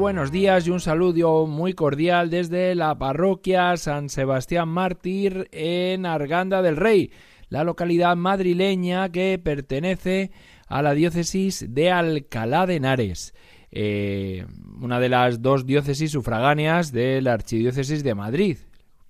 Buenos 0.00 0.32
días 0.32 0.66
y 0.66 0.70
un 0.70 0.80
saludo 0.80 1.46
muy 1.46 1.74
cordial 1.74 2.30
desde 2.30 2.74
la 2.74 2.96
parroquia 2.96 3.76
San 3.76 4.08
Sebastián 4.08 4.66
Mártir 4.70 5.46
en 5.52 6.06
Arganda 6.06 6.62
del 6.62 6.78
Rey, 6.78 7.12
la 7.50 7.64
localidad 7.64 8.16
madrileña 8.16 9.10
que 9.12 9.38
pertenece 9.38 10.30
a 10.68 10.80
la 10.80 10.94
diócesis 10.94 11.66
de 11.68 11.90
Alcalá 11.90 12.64
de 12.64 12.76
Henares. 12.76 13.34
Eh, 13.72 14.46
una 14.80 15.00
de 15.00 15.10
las 15.10 15.42
dos 15.42 15.66
diócesis 15.66 16.12
sufragáneas 16.12 16.92
de 16.92 17.20
la 17.20 17.34
Archidiócesis 17.34 18.02
de 18.02 18.14
Madrid. 18.14 18.56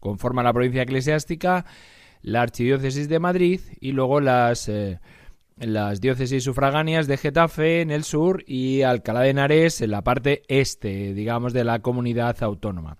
Conforma 0.00 0.42
la 0.42 0.52
provincia 0.52 0.83
eclesiástica 0.83 1.66
la 2.20 2.42
Archidiócesis 2.42 3.08
de 3.08 3.20
Madrid 3.20 3.61
y 3.80 3.92
luego 3.92 4.20
las 4.20 4.68
eh, 4.68 4.98
las 5.61 6.00
diócesis 6.00 6.44
sufragáneas 6.44 7.06
de 7.06 7.16
Getafe 7.16 7.83
en 7.83 7.91
el 7.91 8.05
sur 8.05 8.42
y 8.47 8.83
Alcalá 8.83 9.20
de 9.20 9.30
Henares 9.30 9.80
en 9.83 9.91
la 9.91 10.02
parte 10.02 10.42
este, 10.48 11.12
digamos, 11.12 11.52
de 11.52 11.64
la 11.64 11.80
comunidad 11.80 12.42
autónoma. 12.42 12.97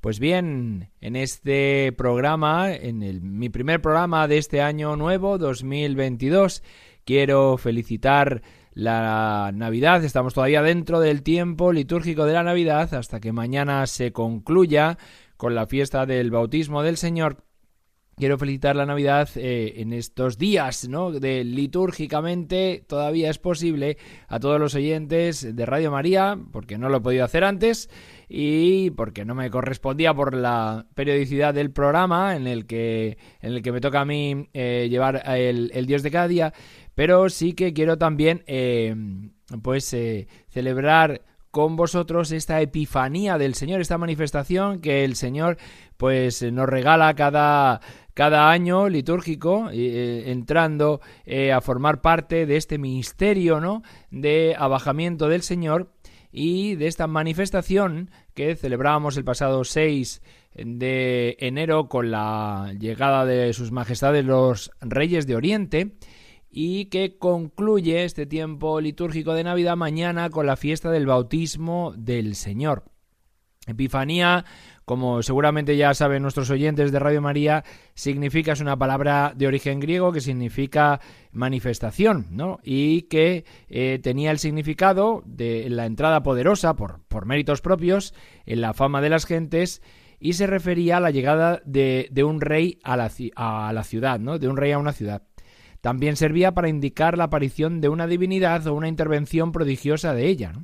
Pues 0.00 0.18
bien, 0.18 0.90
en 1.00 1.16
este 1.16 1.92
programa, 1.92 2.72
en 2.72 3.38
mi 3.38 3.48
primer 3.48 3.80
programa 3.80 4.28
de 4.28 4.38
este 4.38 4.60
año 4.60 4.96
nuevo, 4.96 5.38
2022, 5.38 6.62
quiero 7.04 7.56
felicitar 7.56 8.42
la 8.74 9.50
Navidad. 9.54 10.04
Estamos 10.04 10.34
todavía 10.34 10.62
dentro 10.62 11.00
del 11.00 11.22
tiempo 11.22 11.72
litúrgico 11.72 12.26
de 12.26 12.34
la 12.34 12.42
Navidad 12.42 12.92
hasta 12.92 13.20
que 13.20 13.32
mañana 13.32 13.86
se 13.86 14.12
concluya 14.12 14.98
con 15.36 15.54
la 15.54 15.66
fiesta 15.66 16.06
del 16.06 16.30
bautismo 16.30 16.82
del 16.82 16.96
Señor 16.96 17.44
Quiero 18.16 18.38
felicitar 18.38 18.76
la 18.76 18.86
Navidad 18.86 19.28
eh, 19.34 19.74
en 19.78 19.92
estos 19.92 20.38
días, 20.38 20.88
¿no? 20.88 21.10
De 21.10 21.42
litúrgicamente 21.42 22.84
todavía 22.86 23.28
es 23.28 23.38
posible 23.38 23.98
a 24.28 24.38
todos 24.38 24.60
los 24.60 24.76
oyentes 24.76 25.56
de 25.56 25.66
Radio 25.66 25.90
María, 25.90 26.38
porque 26.52 26.78
no 26.78 26.88
lo 26.88 26.98
he 26.98 27.00
podido 27.00 27.24
hacer 27.24 27.42
antes 27.42 27.90
y 28.28 28.90
porque 28.90 29.24
no 29.24 29.34
me 29.34 29.50
correspondía 29.50 30.14
por 30.14 30.32
la 30.32 30.86
periodicidad 30.94 31.54
del 31.54 31.72
programa 31.72 32.36
en 32.36 32.46
el 32.46 32.66
que 32.66 33.18
en 33.40 33.52
el 33.52 33.62
que 33.62 33.72
me 33.72 33.80
toca 33.80 34.02
a 34.02 34.04
mí 34.04 34.48
eh, 34.52 34.86
llevar 34.88 35.22
el, 35.36 35.72
el, 35.74 35.86
Dios 35.86 36.04
de 36.04 36.12
cada 36.12 36.28
día, 36.28 36.54
pero 36.94 37.28
sí 37.30 37.54
que 37.54 37.72
quiero 37.72 37.98
también 37.98 38.44
eh, 38.46 38.94
pues 39.60 39.94
celebrar 40.48 41.20
con 41.54 41.76
vosotros 41.76 42.32
esta 42.32 42.60
epifanía 42.60 43.38
del 43.38 43.54
Señor, 43.54 43.80
esta 43.80 43.96
manifestación 43.96 44.80
que 44.80 45.04
el 45.04 45.14
Señor 45.14 45.56
pues 45.96 46.42
nos 46.42 46.68
regala 46.68 47.14
cada 47.14 47.80
cada 48.12 48.50
año 48.50 48.88
litúrgico, 48.88 49.70
eh, 49.72 50.32
entrando 50.32 51.00
eh, 51.24 51.52
a 51.52 51.60
formar 51.60 52.00
parte 52.00 52.46
de 52.46 52.56
este 52.56 52.76
misterio 52.78 53.60
¿no? 53.60 53.82
de 54.10 54.56
abajamiento 54.58 55.28
del 55.28 55.42
Señor 55.42 55.92
y 56.32 56.74
de 56.74 56.88
esta 56.88 57.06
manifestación 57.06 58.10
que 58.34 58.56
celebrábamos 58.56 59.16
el 59.16 59.22
pasado 59.22 59.62
6 59.62 60.22
de 60.56 61.36
enero 61.38 61.88
con 61.88 62.10
la 62.10 62.74
llegada 62.80 63.24
de 63.24 63.52
sus 63.52 63.70
majestades 63.70 64.24
los 64.24 64.72
reyes 64.80 65.28
de 65.28 65.36
Oriente 65.36 65.92
y 66.56 66.84
que 66.84 67.18
concluye 67.18 68.04
este 68.04 68.26
tiempo 68.26 68.80
litúrgico 68.80 69.34
de 69.34 69.42
Navidad 69.42 69.76
mañana 69.76 70.30
con 70.30 70.46
la 70.46 70.56
fiesta 70.56 70.92
del 70.92 71.04
bautismo 71.04 71.92
del 71.96 72.36
Señor. 72.36 72.84
Epifanía 73.66 74.44
como 74.84 75.22
seguramente 75.22 75.76
ya 75.76 75.94
saben 75.94 76.22
nuestros 76.22 76.50
oyentes 76.50 76.92
de 76.92 76.98
Radio 76.98 77.22
María, 77.22 77.64
significa, 77.94 78.52
es 78.52 78.60
una 78.60 78.78
palabra 78.78 79.32
de 79.34 79.46
origen 79.46 79.80
griego 79.80 80.12
que 80.12 80.20
significa 80.20 81.00
manifestación, 81.32 82.26
¿no? 82.30 82.60
Y 82.62 83.02
que 83.02 83.44
eh, 83.68 83.98
tenía 84.02 84.30
el 84.30 84.38
significado 84.38 85.22
de 85.26 85.68
la 85.70 85.86
entrada 85.86 86.22
poderosa 86.22 86.76
por, 86.76 87.02
por 87.08 87.26
méritos 87.26 87.62
propios 87.62 88.14
en 88.44 88.60
la 88.60 88.74
fama 88.74 89.00
de 89.00 89.08
las 89.08 89.24
gentes 89.24 89.82
y 90.20 90.34
se 90.34 90.46
refería 90.46 90.98
a 90.98 91.00
la 91.00 91.10
llegada 91.10 91.62
de, 91.64 92.08
de 92.12 92.24
un 92.24 92.40
rey 92.40 92.78
a 92.84 92.96
la, 92.96 93.10
a 93.36 93.72
la 93.72 93.84
ciudad, 93.84 94.20
¿no? 94.20 94.38
De 94.38 94.48
un 94.48 94.56
rey 94.56 94.72
a 94.72 94.78
una 94.78 94.92
ciudad. 94.92 95.22
También 95.84 96.16
servía 96.16 96.54
para 96.54 96.70
indicar 96.70 97.18
la 97.18 97.24
aparición 97.24 97.82
de 97.82 97.90
una 97.90 98.06
divinidad 98.06 98.66
o 98.66 98.72
una 98.72 98.88
intervención 98.88 99.52
prodigiosa 99.52 100.14
de 100.14 100.28
ella. 100.28 100.54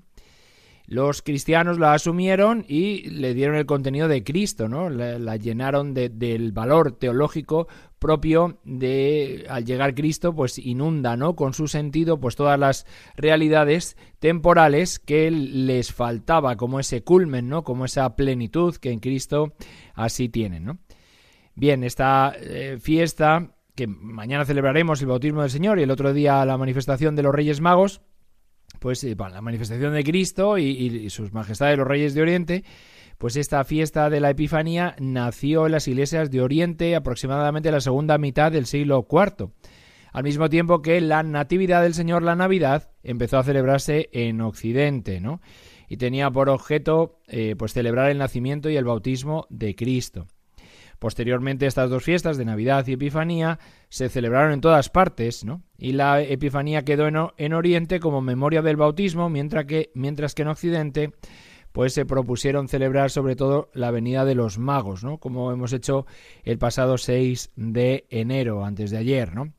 Los 0.87 1.21
cristianos 1.21 1.79
la 1.79 1.93
asumieron 1.93 2.65
y 2.67 3.03
le 3.11 3.35
dieron 3.35 3.57
el 3.57 3.67
contenido 3.67 4.09
de 4.09 4.25
Cristo, 4.25 4.67
¿no? 4.67 4.89
La, 4.89 5.37
llenaron 5.37 5.93
del 5.93 6.53
valor 6.53 6.93
teológico 6.93 7.69
propio 7.99 8.61
de 8.65 9.45
al 9.51 9.67
llegar 9.67 9.95
Cristo 9.95 10.35
pues 10.35 10.57
inunda 10.57 11.19
no 11.19 11.37
con 11.37 11.53
su 11.53 11.69
sentido 11.69 12.19
pues 12.19 12.35
todas 12.35 12.59
las 12.59 12.87
realidades 13.15 13.99
temporales 14.21 14.99
que 14.99 15.31
les 15.31 15.93
faltaba 15.93 16.57
como 16.57 16.81
ese 16.81 17.05
culmen 17.05 17.51
no 17.51 17.63
como 17.63 17.85
esa 17.85 18.17
plenitud 18.17 18.75
que 18.77 18.91
en 18.91 19.01
Cristo 19.01 19.53
así 19.93 20.31
tienen 20.31 20.79
bien 21.55 21.85
esta 21.85 22.33
eh, 22.41 22.79
fiesta 22.81 23.51
que 23.81 23.87
mañana 23.87 24.45
celebraremos 24.45 25.01
el 25.01 25.07
bautismo 25.07 25.41
del 25.41 25.51
Señor 25.51 25.79
y 25.79 25.85
el 25.85 25.91
otro 25.91 26.13
día 26.13 26.45
la 26.45 26.59
manifestación 26.59 27.17
de 27.17 27.23
los 27.23 27.35
Reyes 27.35 27.63
Magos 27.63 28.03
pues 28.79 29.03
eh, 29.05 29.17
la 29.19 29.41
manifestación 29.41 29.95
de 29.95 30.05
Cristo 30.05 30.59
y, 30.59 31.09
sus 31.09 31.33
majestades 31.33 31.79
los 31.79 31.89
reyes 31.89 32.13
de 32.13 32.21
Oriente, 32.21 32.65
pues 33.17 33.37
esta 33.37 33.65
fiesta 33.65 34.11
de 34.11 34.21
la 34.21 34.31
Epifanía 34.31 34.95
nació 34.99 35.65
en 35.65 35.73
las 35.73 35.89
iglesias 35.89 36.31
de 36.31 36.43
Oriente 36.43 36.95
aproximadamente 36.95 37.71
en 37.71 37.75
la 37.75 37.81
segunda 37.81 38.19
mitad 38.19 38.53
del 38.53 38.67
siglo 38.67 39.07
IV, 39.11 39.51
al 40.13 40.25
mismo 40.25 40.51
tiempo 40.51 40.83
que 40.83 41.01
la 41.01 41.23
Natividad 41.23 41.83
del 41.83 41.95
Señor, 41.95 42.23
la 42.23 42.37
Navidad, 42.37 42.91
empezó 43.03 43.39
a 43.39 43.45
celebrarse 43.45 44.11
en 44.13 44.43
Occidente, 44.43 45.21
¿no? 45.21 45.41
Y 45.89 45.97
tenía 45.97 46.31
por 46.31 46.51
objeto 46.51 47.19
eh, 47.29 47.57
pues 47.59 47.73
celebrar 47.73 48.11
el 48.11 48.19
nacimiento 48.19 48.69
y 48.69 48.77
el 48.77 48.85
bautismo 48.85 49.47
de 49.49 49.75
Cristo. 49.75 50.27
Posteriormente 51.01 51.67
estas 51.67 51.89
dos 51.89 52.05
fiestas 52.05 52.37
de 52.37 52.45
Navidad 52.45 52.87
y 52.87 52.93
Epifanía 52.93 53.59
se 53.89 54.11
celebraron 54.11 54.53
en 54.53 54.61
todas 54.61 54.91
partes, 54.91 55.47
¿no? 55.47 55.63
Y 55.79 55.93
la 55.93 56.21
Epifanía 56.21 56.85
quedó 56.85 57.09
en, 57.39 57.55
Oriente 57.55 58.01
como 58.01 58.21
memoria 58.21 58.61
del 58.61 58.77
bautismo, 58.77 59.31
mientras 59.31 59.65
que, 59.65 59.91
mientras 59.95 60.35
que 60.35 60.43
en 60.43 60.49
Occidente 60.49 61.13
pues 61.73 61.95
se 61.95 62.05
propusieron 62.05 62.69
celebrar 62.69 63.11
sobre 63.11 63.35
todo 63.35 63.71
la 63.73 63.91
venida 63.91 64.27
de 64.27 64.35
los 64.35 64.59
magos, 64.59 65.03
¿no? 65.03 65.17
Como 65.17 65.51
hemos 65.53 65.73
hecho 65.73 66.05
el 66.45 66.59
pasado 66.59 66.99
6 66.99 67.53
de 67.57 68.07
enero, 68.11 68.67
antes 68.67 68.91
de 68.91 68.99
ayer, 68.99 69.35
¿no? 69.35 69.55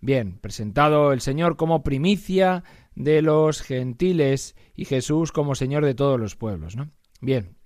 Bien, 0.00 0.38
presentado 0.38 1.12
el 1.12 1.20
Señor 1.20 1.56
como 1.56 1.82
primicia 1.82 2.62
de 2.94 3.20
los 3.20 3.62
gentiles 3.62 4.54
y 4.76 4.84
Jesús 4.84 5.32
como 5.32 5.56
Señor 5.56 5.84
de 5.84 5.94
todos 5.94 6.20
los 6.20 6.36
pueblos, 6.36 6.76
¿no? 6.76 6.88
Bien, 7.20 7.56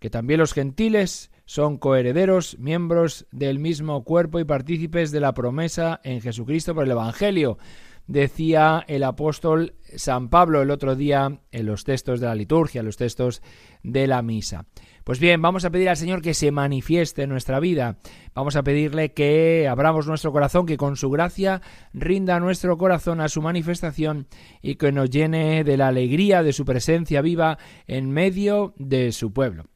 que 0.00 0.10
también 0.10 0.40
los 0.40 0.52
gentiles 0.52 1.30
son 1.46 1.78
coherederos, 1.78 2.58
miembros 2.58 3.26
del 3.30 3.58
mismo 3.58 4.04
cuerpo 4.04 4.40
y 4.40 4.44
partícipes 4.44 5.10
de 5.10 5.20
la 5.20 5.34
promesa 5.34 6.00
en 6.04 6.20
Jesucristo 6.20 6.74
por 6.74 6.84
el 6.84 6.90
Evangelio, 6.90 7.58
decía 8.06 8.84
el 8.86 9.02
apóstol 9.02 9.74
San 9.96 10.28
Pablo 10.28 10.60
el 10.62 10.70
otro 10.70 10.94
día 10.94 11.40
en 11.52 11.66
los 11.66 11.84
textos 11.84 12.20
de 12.20 12.26
la 12.26 12.34
liturgia, 12.34 12.80
en 12.80 12.86
los 12.86 12.96
textos 12.96 13.42
de 13.82 14.06
la 14.06 14.22
misa. 14.22 14.66
Pues 15.04 15.18
bien, 15.20 15.42
vamos 15.42 15.64
a 15.66 15.70
pedir 15.70 15.90
al 15.90 15.98
Señor 15.98 16.22
que 16.22 16.32
se 16.32 16.50
manifieste 16.50 17.22
en 17.22 17.30
nuestra 17.30 17.60
vida. 17.60 17.98
Vamos 18.34 18.56
a 18.56 18.62
pedirle 18.62 19.12
que 19.12 19.68
abramos 19.68 20.06
nuestro 20.06 20.32
corazón, 20.32 20.64
que 20.64 20.78
con 20.78 20.96
su 20.96 21.10
gracia 21.10 21.60
rinda 21.92 22.40
nuestro 22.40 22.78
corazón 22.78 23.20
a 23.20 23.28
su 23.28 23.42
manifestación 23.42 24.26
y 24.62 24.76
que 24.76 24.92
nos 24.92 25.10
llene 25.10 25.62
de 25.62 25.76
la 25.76 25.88
alegría 25.88 26.42
de 26.42 26.54
su 26.54 26.64
presencia 26.64 27.20
viva 27.20 27.58
en 27.86 28.10
medio 28.10 28.72
de 28.78 29.12
su 29.12 29.32
pueblo. 29.32 29.66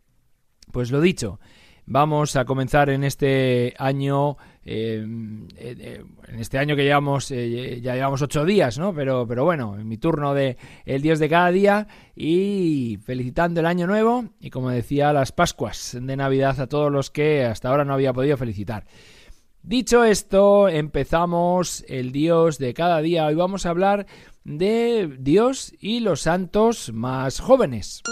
Pues 0.73 0.91
lo 0.91 1.01
dicho, 1.01 1.41
vamos 1.89 2.37
a 2.37 2.45
comenzar 2.45 2.91
en 2.91 3.03
este 3.03 3.75
año, 3.79 4.37
eh, 4.65 5.05
eh, 5.57 6.05
en 6.29 6.39
este 6.39 6.59
año 6.59 6.77
que 6.77 6.85
llevamos, 6.85 7.31
eh, 7.31 7.81
ya 7.81 7.95
llevamos 7.95 8.21
ocho 8.21 8.45
días, 8.45 8.79
¿no? 8.79 8.95
Pero, 8.95 9.27
pero 9.27 9.45
bueno, 9.45 9.77
en 9.79 9.89
mi 9.89 9.97
turno 9.97 10.35
de 10.35 10.59
el 10.85 11.01
Dios 11.01 11.19
de 11.19 11.29
cada 11.29 11.51
día 11.51 11.89
y 12.15 12.99
felicitando 13.05 13.61
el 13.61 13.67
año 13.67 13.87
nuevo 13.87 14.27
y 14.39 14.51
como 14.51 14.71
decía, 14.71 15.13
las 15.13 15.33
Pascuas 15.33 15.97
de 16.01 16.17
Navidad 16.17 16.61
a 16.61 16.67
todos 16.67 16.93
los 16.93 17.11
que 17.11 17.45
hasta 17.45 17.71
ahora 17.71 17.85
no 17.85 17.95
había 17.95 18.13
podido 18.13 18.37
felicitar. 18.37 18.85
Dicho 19.63 20.05
esto, 20.05 20.69
empezamos 20.69 21.85
el 21.89 22.13
Dios 22.13 22.59
de 22.59 22.75
cada 22.75 23.01
día. 23.01 23.27
Hoy 23.27 23.35
vamos 23.35 23.67
a 23.67 23.71
hablar 23.71 24.07
de 24.45 25.17
Dios 25.19 25.75
y 25.81 26.01
los 26.01 26.23
santos 26.23 26.93
más 26.93 27.41
jóvenes. 27.41 28.03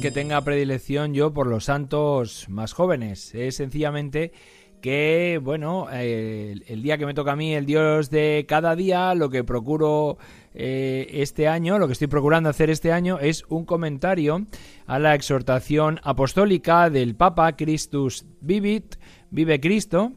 Que 0.00 0.10
tenga 0.12 0.40
predilección 0.42 1.12
yo 1.12 1.32
por 1.32 1.48
los 1.48 1.64
santos 1.64 2.46
más 2.48 2.72
jóvenes. 2.72 3.34
Es 3.34 3.56
sencillamente 3.56 4.32
que, 4.80 5.40
bueno, 5.42 5.88
el 5.90 6.82
día 6.82 6.98
que 6.98 7.06
me 7.06 7.14
toca 7.14 7.32
a 7.32 7.36
mí, 7.36 7.54
el 7.54 7.66
Dios 7.66 8.08
de 8.08 8.44
cada 8.48 8.76
día, 8.76 9.14
lo 9.16 9.28
que 9.28 9.42
procuro 9.42 10.18
eh, 10.54 11.08
este 11.14 11.48
año, 11.48 11.80
lo 11.80 11.88
que 11.88 11.94
estoy 11.94 12.06
procurando 12.06 12.48
hacer 12.48 12.70
este 12.70 12.92
año 12.92 13.18
es 13.18 13.44
un 13.48 13.64
comentario 13.64 14.46
a 14.86 15.00
la 15.00 15.16
exhortación 15.16 15.98
apostólica 16.04 16.90
del 16.90 17.16
Papa 17.16 17.56
Christus 17.56 18.24
Vivit, 18.40 18.96
Vive 19.30 19.58
Cristo, 19.60 20.12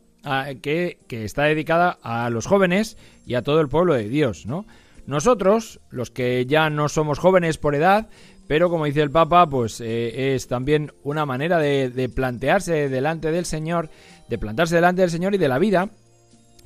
que, 0.61 0.99
que 1.07 1.23
está 1.25 1.43
dedicada 1.45 1.97
a 2.03 2.29
los 2.29 2.45
jóvenes 2.45 2.97
y 3.25 3.33
a 3.33 3.41
todo 3.41 3.59
el 3.61 3.67
pueblo 3.67 3.95
de 3.95 4.09
Dios, 4.09 4.45
¿no? 4.45 4.65
Nosotros, 5.07 5.79
los 5.89 6.11
que 6.11 6.45
ya 6.45 6.69
no 6.69 6.87
somos 6.87 7.17
jóvenes 7.17 7.57
por 7.57 7.73
edad, 7.73 8.07
pero 8.51 8.69
como 8.69 8.83
dice 8.83 9.01
el 9.01 9.11
Papa, 9.11 9.47
pues 9.47 9.79
eh, 9.79 10.35
es 10.35 10.49
también 10.49 10.91
una 11.03 11.25
manera 11.25 11.57
de, 11.57 12.11
plantearse 12.13 12.89
delante 12.89 13.31
del 13.31 13.45
Señor, 13.45 13.89
de 14.27 14.37
plantarse 14.37 14.75
delante 14.75 14.99
del 14.99 15.09
Señor 15.09 15.33
y 15.33 15.37
de 15.37 15.47
la 15.47 15.57
vida, 15.57 15.89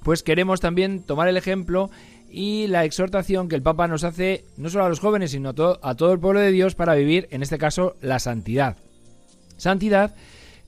pues 0.02 0.24
queremos 0.24 0.60
también 0.62 1.04
tomar 1.04 1.28
el 1.28 1.38
ejemplo 1.38 1.92
y 2.28 2.66
la 2.66 2.86
exhortación 2.86 3.48
que 3.48 3.56
el 3.56 3.62
Papa 3.62 3.88
nos 3.88 4.04
hace 4.04 4.46
no 4.58 4.70
solo 4.70 4.86
a 4.86 4.90
los 4.90 5.00
jóvenes, 5.00 5.30
sino 5.30 5.50
a 5.50 5.54
todo, 5.54 5.80
a 5.84 5.94
todo 5.94 6.12
el 6.12 6.20
pueblo 6.20 6.40
de 6.40 6.52
Dios 6.52 6.74
para 6.74 6.96
vivir, 6.96 7.28
en 7.30 7.44
este 7.44 7.60
caso, 7.60 7.98
la 8.02 8.18
santidad. 8.18 8.78
Santidad 9.56 10.16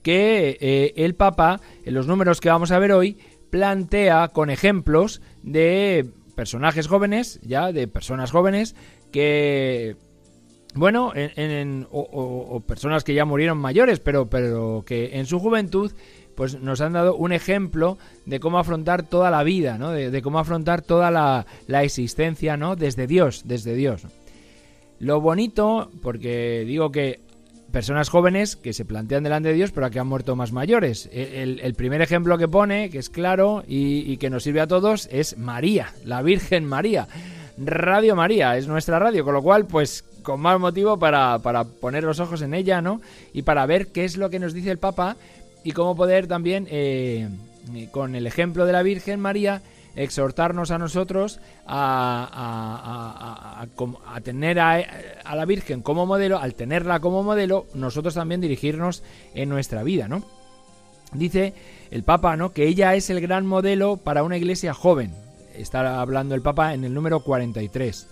que 0.04 0.56
eh, 0.62 0.94
el 0.98 1.16
Papa, 1.16 1.62
en 1.84 1.96
los 1.96 2.06
números 2.06 2.42
que 2.42 2.50
vamos 2.50 2.70
a 2.70 2.78
ver 2.78 2.92
hoy, 2.92 3.18
plantea 3.50 4.28
con 4.28 4.52
ejemplos 4.52 5.24
de 5.42 6.12
personajes 6.36 6.86
jóvenes, 6.86 7.40
ya 7.42 7.72
de 7.72 7.88
personas 7.88 8.30
jóvenes, 8.30 8.76
que 9.12 9.96
bueno, 10.78 11.12
en, 11.16 11.88
o, 11.92 12.62
personas 12.66 13.04
que 13.04 13.14
ya 13.14 13.26
murieron 13.26 13.58
mayores, 13.58 14.00
pero, 14.00 14.30
pero 14.30 14.84
que 14.86 15.18
en 15.18 15.26
su 15.26 15.40
juventud 15.40 15.92
pues 16.38 16.62
nos 16.62 16.82
han 16.82 16.94
dado 16.94 17.16
un 17.16 17.32
ejemplo 17.34 17.98
de 18.28 18.40
cómo 18.40 18.60
afrontar 18.60 19.02
toda 19.02 19.32
la 19.32 19.42
vida, 19.42 19.80
¿no? 19.80 19.90
De, 19.92 20.22
cómo 20.22 20.38
afrontar 20.38 20.84
toda 20.84 21.10
la, 21.10 21.84
existencia, 21.84 22.58
¿no? 22.58 22.76
Desde 22.76 23.08
Dios, 23.08 23.42
desde 23.46 23.74
Dios. 23.74 24.04
Lo 25.00 25.20
bonito, 25.20 25.90
porque 26.04 26.64
digo 26.64 26.92
que 26.92 27.22
personas 27.72 28.10
jóvenes 28.10 28.56
que 28.56 28.74
se 28.74 28.86
plantean 28.86 29.24
delante 29.24 29.50
de 29.50 29.56
Dios, 29.56 29.72
pero 29.72 29.90
que 29.90 30.00
han 30.00 30.08
muerto 30.08 30.36
más 30.36 30.52
mayores. 30.52 31.10
E, 31.12 31.42
el, 31.42 31.74
primer 31.74 32.04
ejemplo 32.04 32.38
que 32.38 32.48
pone, 32.48 32.92
que 32.92 33.00
es 33.00 33.10
claro 33.10 33.64
y, 33.68 34.12
y, 34.12 34.18
que 34.18 34.30
nos 34.30 34.44
sirve 34.44 34.62
a 34.62 34.68
todos, 34.68 35.10
es 35.12 35.40
María, 35.40 35.92
la 36.06 36.22
Virgen 36.22 36.66
María. 36.66 37.08
Radio 37.58 38.16
María 38.16 38.58
es 38.58 38.68
nuestra 38.68 39.00
radio, 39.00 39.26
con 39.26 39.34
lo 39.34 39.42
cual, 39.42 39.66
pues 39.66 40.06
con 40.28 40.42
más 40.42 40.60
motivo 40.60 41.00
para, 41.00 41.40
poner 41.80 42.04
los 42.04 42.20
ojos 42.20 42.42
en 42.42 42.54
ella, 42.54 42.82
¿no? 42.82 43.00
Y 43.32 43.44
para 43.44 43.66
ver 43.66 43.88
qué 43.94 44.04
es 44.04 44.18
lo 44.18 44.30
que 44.30 44.40
nos 44.40 44.54
dice 44.54 44.70
el 44.72 44.78
Papa 44.78 45.16
y 45.64 45.72
cómo 45.72 45.96
poder 45.96 46.28
también, 46.28 46.68
eh, 46.70 47.30
con 47.92 48.14
el 48.14 48.28
ejemplo 48.28 48.66
de 48.66 48.74
la 48.74 48.84
Virgen 48.84 49.22
María, 49.22 49.62
exhortarnos 49.96 50.72
a 50.72 50.80
nosotros 50.80 51.40
a, 51.66 53.58
a, 53.58 54.20
tener 54.20 54.60
a, 54.60 54.84
a, 55.24 55.36
la 55.38 55.46
Virgen 55.46 55.82
como 55.82 56.06
modelo, 56.06 56.40
al 56.40 56.56
tenerla 56.56 57.00
como 57.00 57.24
modelo, 57.24 57.66
nosotros 57.74 58.14
también 58.14 58.42
dirigirnos 58.42 59.04
en 59.34 59.48
nuestra 59.48 59.82
vida, 59.84 60.10
¿no? 60.10 60.24
Dice 61.14 61.54
el 61.90 62.04
Papa, 62.04 62.36
¿no? 62.36 62.52
Que 62.52 62.68
ella 62.68 62.96
es 62.96 63.10
el 63.10 63.22
gran 63.22 63.46
modelo 63.46 63.96
para 63.96 64.24
una 64.24 64.36
iglesia 64.36 64.74
joven. 64.74 65.16
Está 65.56 66.02
hablando 66.02 66.36
el 66.36 66.42
Papa 66.42 66.74
en 66.74 66.84
el 66.84 66.94
número 66.94 67.22
43 67.22 68.08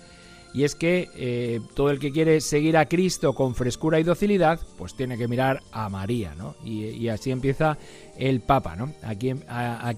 y 0.56 0.64
es 0.64 0.74
que 0.74 1.10
eh, 1.16 1.60
todo 1.74 1.90
el 1.90 2.00
que 2.00 2.14
quiere 2.14 2.40
seguir 2.40 2.78
a 2.78 2.86
Cristo 2.86 3.34
con 3.34 3.56
frescura 3.56 4.00
y 4.00 4.04
docilidad, 4.04 4.58
pues 4.78 4.96
tiene 4.96 5.18
que 5.18 5.28
mirar 5.28 5.62
a 5.74 5.90
María, 5.90 6.34
¿no? 6.34 6.56
Y, 6.64 7.10
así 7.10 7.30
empieza 7.30 7.78
el 8.18 8.40
Papa, 8.40 8.78
¿no? 8.78 8.94
Aquí, 9.04 9.34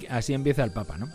así 0.10 0.34
empieza 0.34 0.64
el 0.64 0.72
Papa, 0.72 0.98
¿no? 0.98 1.10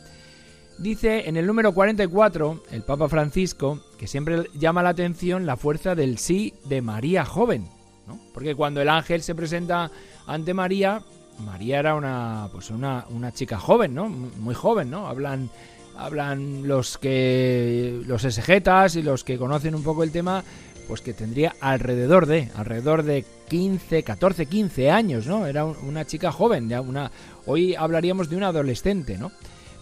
Dice 0.78 1.28
en 1.28 1.36
el 1.36 1.44
número 1.44 1.74
44, 1.74 2.62
el 2.70 2.82
Papa 2.82 3.08
Francisco, 3.08 3.80
que 3.98 4.06
siempre 4.06 4.44
llama 4.54 4.84
la 4.84 4.90
atención 4.90 5.44
la 5.44 5.56
fuerza 5.56 5.96
del 5.96 6.18
sí 6.18 6.54
de 6.66 6.80
María 6.80 7.24
joven, 7.24 7.66
¿no? 8.06 8.20
Porque 8.32 8.54
cuando 8.54 8.80
el 8.80 8.88
ángel 8.88 9.22
se 9.22 9.34
presenta 9.34 9.90
ante 10.24 10.54
María, 10.54 11.02
María 11.40 11.80
era 11.80 11.96
una, 11.96 12.48
pues 12.52 12.70
una, 12.70 13.06
una 13.10 13.32
chica 13.32 13.58
joven, 13.58 13.92
¿no? 13.92 14.08
Muy 14.08 14.54
joven, 14.54 14.88
¿no? 14.88 15.08
Hablan 15.08 15.50
hablan 15.96 16.66
los 16.66 16.98
que 16.98 18.02
los 18.06 18.24
exegetas 18.24 18.96
y 18.96 19.02
los 19.02 19.24
que 19.24 19.38
conocen 19.38 19.74
un 19.74 19.82
poco 19.82 20.02
el 20.02 20.10
tema, 20.10 20.44
pues 20.88 21.00
que 21.00 21.12
tendría 21.12 21.54
alrededor 21.60 22.26
de 22.26 22.48
alrededor 22.56 23.02
de 23.02 23.24
15, 23.48 24.02
14, 24.02 24.46
15 24.46 24.90
años, 24.90 25.26
¿no? 25.26 25.46
Era 25.46 25.64
una 25.64 26.04
chica 26.04 26.32
joven, 26.32 26.68
ya 26.68 26.80
una 26.80 27.10
hoy 27.46 27.74
hablaríamos 27.74 28.28
de 28.28 28.36
una 28.36 28.48
adolescente, 28.48 29.18
¿no? 29.18 29.32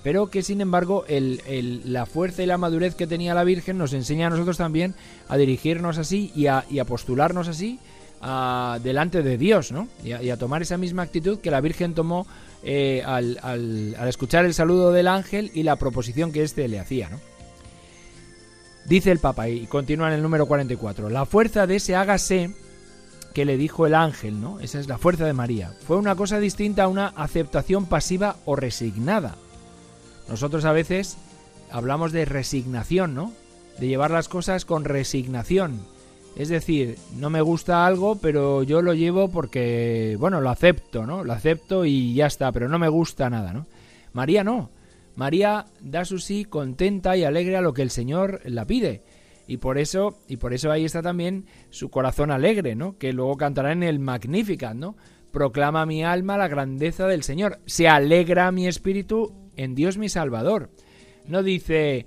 Pero 0.03 0.31
que 0.31 0.43
sin 0.43 0.61
embargo 0.61 1.05
el, 1.09 1.83
la 1.85 2.07
fuerza 2.07 2.43
y 2.43 2.47
la 2.47 2.57
madurez 2.57 2.95
que 2.95 3.07
tenía 3.07 3.35
la 3.35 3.45
Virgen 3.45 3.77
nos 3.77 3.93
enseña 3.93 4.29
a 4.29 4.31
nosotros 4.31 4.57
también 4.57 4.95
a 5.29 5.37
dirigirnos 5.37 5.99
así 5.99 6.33
y 6.35 6.47
a, 6.47 6.65
y 6.71 6.79
a 6.79 6.87
postularnos 6.87 7.49
así 7.49 7.79
delante 8.83 9.23
de 9.23 9.39
Dios, 9.39 9.73
¿no? 9.73 9.89
Y 10.05 10.13
a, 10.13 10.37
tomar 10.37 10.63
esa 10.63 10.77
misma 10.77 11.03
actitud 11.03 11.39
que 11.39 11.51
la 11.51 11.61
Virgen 11.61 11.95
tomó 11.95 12.27
eh, 12.63 13.03
al, 13.07 13.39
al, 13.43 14.09
escuchar 14.09 14.45
el 14.45 14.53
saludo 14.53 14.93
del 14.93 15.09
ángel 15.09 15.51
y 15.55 15.63
la 15.63 15.77
proposición 15.77 16.31
que 16.33 16.43
éste 16.43 16.69
le 16.69 16.79
hacía. 16.79 17.09
¿no? 17.09 17.19
Dice 18.85 19.11
el 19.11 19.19
Papa, 19.19 19.49
y 19.49 19.67
continúa 19.67 20.09
en 20.09 20.15
el 20.15 20.23
número 20.23 20.47
44, 20.47 21.09
la 21.09 21.25
fuerza 21.25 21.67
de 21.67 21.77
ese 21.77 21.95
hágase 21.97 22.55
que 23.33 23.45
le 23.45 23.57
dijo 23.57 23.87
el 23.87 23.95
ángel, 23.95 24.41
¿no? 24.41 24.61
Esa 24.61 24.81
es 24.81 24.89
la 24.89 24.99
fuerza 24.99 25.25
de 25.25 25.33
María. 25.33 25.73
Fue 25.87 25.97
una 25.97 26.17
cosa 26.17 26.41
distinta 26.41 26.85
a 26.85 26.89
una 26.89 27.07
aceptación 27.09 27.87
pasiva 27.87 28.37
o 28.45 28.57
resignada. 28.57 29.37
Nosotros 30.29 30.65
a 30.65 30.73
veces 30.73 31.17
hablamos 31.71 32.13
de 32.13 32.25
resignación, 32.25 33.15
¿no? 33.15 33.33
De 33.79 33.87
llevar 33.87 34.11
las 34.11 34.29
cosas 34.29 34.65
con 34.65 34.85
resignación. 34.85 35.81
Es 36.37 36.49
decir, 36.49 36.97
no 37.17 37.29
me 37.29 37.41
gusta 37.41 37.87
algo, 37.87 38.17
pero 38.17 38.63
yo 38.63 38.83
lo 38.83 38.95
llevo 38.95 39.29
porque, 39.31 40.17
bueno, 40.19 40.41
lo 40.41 40.51
acepto, 40.51 41.05
¿no? 41.05 41.25
Lo 41.25 41.33
acepto 41.33 41.85
y 41.85 42.15
ya 42.15 42.27
está, 42.27 42.53
pero 42.53 42.69
no 42.69 42.79
me 42.79 42.89
gusta 42.89 43.29
nada, 43.29 43.53
¿no? 43.53 43.67
María 44.13 44.45
no. 44.45 44.71
María 45.17 45.67
da 45.81 46.05
su 46.05 46.19
sí 46.19 46.45
contenta 46.45 47.17
y 47.17 47.25
alegre 47.25 47.57
a 47.57 47.61
lo 47.61 47.75
que 47.75 47.83
el 47.83 47.91
Señor 47.91 48.41
la 48.45 48.65
pide. 48.65 49.03
Y 49.47 49.57
por 49.57 49.79
eso, 49.79 50.19
y 50.29 50.37
por 50.37 50.55
eso 50.55 50.71
ahí 50.71 50.85
está 50.85 51.03
también 51.03 51.47
su 51.71 51.91
corazón 51.91 52.31
alegre, 52.31 52.77
¿no? 52.77 52.97
Que 52.97 53.13
luego 53.13 53.37
cantará 53.37 53.73
en 53.73 53.83
el 53.83 53.99
Magnificat, 53.99 54.75
¿no? 54.75 54.97
Proclama 55.33 55.87
mi 55.87 56.05
alma 56.05 56.39
la 56.39 56.49
grandeza 56.49 57.07
del 57.07 57.25
Señor. 57.25 57.59
Se 57.67 57.89
alegra 57.89 58.53
mi 58.53 58.69
espíritu 58.69 59.33
en 59.57 59.75
Dios 59.75 59.99
mi 59.99 60.09
Salvador. 60.09 60.71
No 61.27 61.43
dice, 61.43 62.07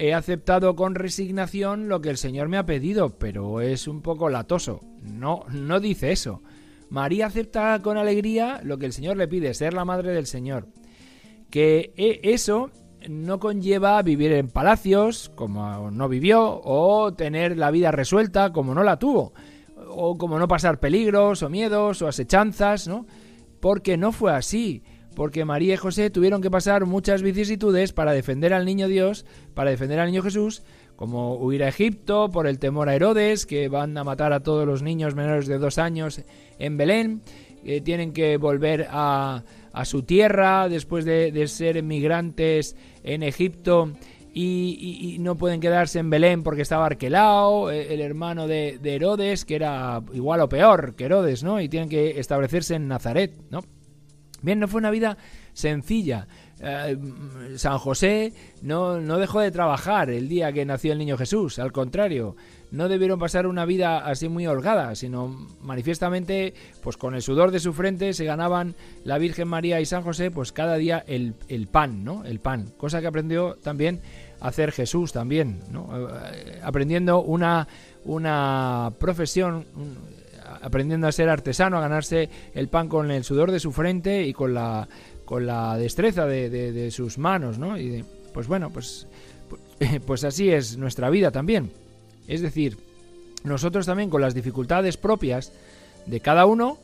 he 0.00 0.14
aceptado 0.14 0.74
con 0.74 0.94
resignación 0.94 1.88
lo 1.88 2.00
que 2.00 2.08
el 2.08 2.16
Señor 2.16 2.48
me 2.48 2.56
ha 2.56 2.64
pedido, 2.64 3.18
pero 3.18 3.60
es 3.60 3.86
un 3.86 4.00
poco 4.00 4.30
latoso. 4.30 4.80
No, 5.02 5.44
no 5.52 5.78
dice 5.78 6.10
eso. 6.10 6.42
María 6.88 7.26
acepta 7.26 7.78
con 7.82 7.98
alegría 7.98 8.60
lo 8.64 8.78
que 8.78 8.86
el 8.86 8.94
Señor 8.94 9.18
le 9.18 9.28
pide, 9.28 9.52
ser 9.52 9.74
la 9.74 9.84
madre 9.84 10.12
del 10.12 10.26
Señor. 10.26 10.68
Que 11.50 11.92
e, 11.98 12.20
eso 12.22 12.70
no 13.08 13.38
conlleva 13.38 14.00
vivir 14.00 14.32
en 14.32 14.48
palacios, 14.48 15.30
como 15.34 15.90
no 15.90 16.08
vivió, 16.08 16.62
o 16.64 17.12
tener 17.12 17.58
la 17.58 17.70
vida 17.70 17.90
resuelta, 17.90 18.52
como 18.52 18.74
no 18.74 18.82
la 18.82 18.98
tuvo, 18.98 19.34
o 19.88 20.16
como 20.16 20.38
no 20.38 20.48
pasar 20.48 20.80
peligros, 20.80 21.42
o 21.42 21.50
miedos, 21.50 22.00
o 22.00 22.08
asechanzas, 22.08 22.88
¿no? 22.88 23.06
Porque 23.60 23.98
no 23.98 24.12
fue 24.12 24.32
así. 24.32 24.82
Porque 25.14 25.44
María 25.44 25.74
y 25.74 25.76
José 25.76 26.10
tuvieron 26.10 26.40
que 26.40 26.50
pasar 26.50 26.86
muchas 26.86 27.22
vicisitudes 27.22 27.92
para 27.92 28.12
defender 28.12 28.54
al 28.54 28.64
niño 28.64 28.88
Dios, 28.88 29.26
para 29.54 29.70
defender 29.70 29.98
al 29.98 30.06
niño 30.06 30.22
Jesús, 30.22 30.62
como 30.96 31.36
huir 31.36 31.64
a 31.64 31.68
Egipto 31.68 32.30
por 32.30 32.46
el 32.46 32.58
temor 32.58 32.88
a 32.88 32.94
Herodes, 32.94 33.46
que 33.46 33.68
van 33.68 33.96
a 33.96 34.04
matar 34.04 34.32
a 34.32 34.40
todos 34.40 34.66
los 34.66 34.82
niños 34.82 35.14
menores 35.14 35.46
de 35.46 35.58
dos 35.58 35.78
años 35.78 36.22
en 36.58 36.76
Belén, 36.76 37.22
que 37.64 37.80
tienen 37.80 38.12
que 38.12 38.36
volver 38.36 38.86
a, 38.90 39.42
su 39.84 40.02
tierra 40.02 40.68
después 40.68 41.04
de, 41.04 41.48
ser 41.48 41.76
emigrantes 41.76 42.76
en 43.02 43.22
Egipto 43.22 43.92
y, 44.32 45.16
no 45.20 45.36
pueden 45.36 45.60
quedarse 45.60 45.98
en 45.98 46.10
Belén 46.10 46.42
porque 46.42 46.62
estaba 46.62 46.86
Arquelao, 46.86 47.70
eh, 47.70 47.94
el 47.94 48.00
hermano 48.00 48.46
de, 48.46 48.78
de, 48.80 48.94
Herodes, 48.94 49.44
que 49.44 49.56
era 49.56 50.02
igual 50.12 50.40
o 50.40 50.48
peor 50.48 50.94
que 50.94 51.04
Herodes, 51.04 51.42
¿no? 51.42 51.60
Y 51.60 51.68
tienen 51.68 51.88
que 51.88 52.20
establecerse 52.20 52.74
en 52.74 52.88
Nazaret, 52.88 53.32
¿no? 53.50 53.60
Bien, 54.42 54.58
no 54.58 54.68
fue 54.68 54.78
una 54.78 54.90
vida 54.90 55.16
sencilla. 55.52 56.26
Eh, 56.62 56.96
San 57.56 57.78
José 57.78 58.32
no, 58.62 59.00
no 59.00 59.18
dejó 59.18 59.40
de 59.40 59.50
trabajar 59.50 60.10
el 60.10 60.28
día 60.28 60.52
que 60.52 60.64
nació 60.64 60.92
el 60.92 60.98
niño 60.98 61.16
Jesús, 61.16 61.58
al 61.58 61.72
contrario, 61.72 62.36
no 62.70 62.88
debieron 62.88 63.18
pasar 63.18 63.46
una 63.46 63.64
vida 63.64 63.98
así 63.98 64.28
muy 64.28 64.46
holgada, 64.46 64.94
sino 64.94 65.28
manifiestamente, 65.60 66.54
pues 66.82 66.96
con 66.96 67.14
el 67.14 67.22
sudor 67.22 67.50
de 67.50 67.60
su 67.60 67.72
frente 67.72 68.12
se 68.12 68.24
ganaban 68.24 68.76
la 69.04 69.18
Virgen 69.18 69.48
María 69.48 69.80
y 69.80 69.86
San 69.86 70.02
José, 70.02 70.30
pues 70.30 70.52
cada 70.52 70.76
día 70.76 71.02
el, 71.06 71.34
el 71.48 71.66
pan, 71.66 72.04
¿no? 72.04 72.24
El 72.24 72.40
pan, 72.40 72.72
cosa 72.76 73.00
que 73.00 73.06
aprendió 73.06 73.56
también 73.56 74.00
a 74.40 74.48
hacer 74.48 74.70
Jesús 74.72 75.12
también, 75.12 75.60
¿no? 75.70 75.88
Eh, 76.08 76.60
aprendiendo 76.62 77.22
una, 77.22 77.66
una 78.04 78.92
profesión, 78.98 79.66
aprendiendo 80.62 81.06
a 81.06 81.12
ser 81.12 81.28
artesano, 81.28 81.78
a 81.78 81.80
ganarse 81.80 82.28
el 82.54 82.68
pan 82.68 82.88
con 82.88 83.10
el 83.10 83.24
sudor 83.24 83.50
de 83.50 83.60
su 83.60 83.72
frente 83.72 84.24
y 84.24 84.32
con 84.32 84.54
la, 84.54 84.88
con 85.24 85.46
la 85.46 85.76
destreza 85.78 86.26
de, 86.26 86.90
sus 86.90 87.18
manos, 87.18 87.58
¿no? 87.58 87.78
Y 87.78 88.04
pues 88.34 88.46
bueno, 88.46 88.70
pues, 88.70 89.06
pues 90.06 90.24
así 90.24 90.50
es 90.50 90.76
nuestra 90.76 91.10
vida 91.10 91.30
también. 91.30 91.70
Es 92.26 92.40
decir, 92.40 92.76
nosotros 93.44 93.86
también 93.86 94.10
con 94.10 94.20
las 94.20 94.34
dificultades 94.34 94.96
propias 94.96 95.52
de 96.06 96.20
cada 96.20 96.46
uno 96.46 96.78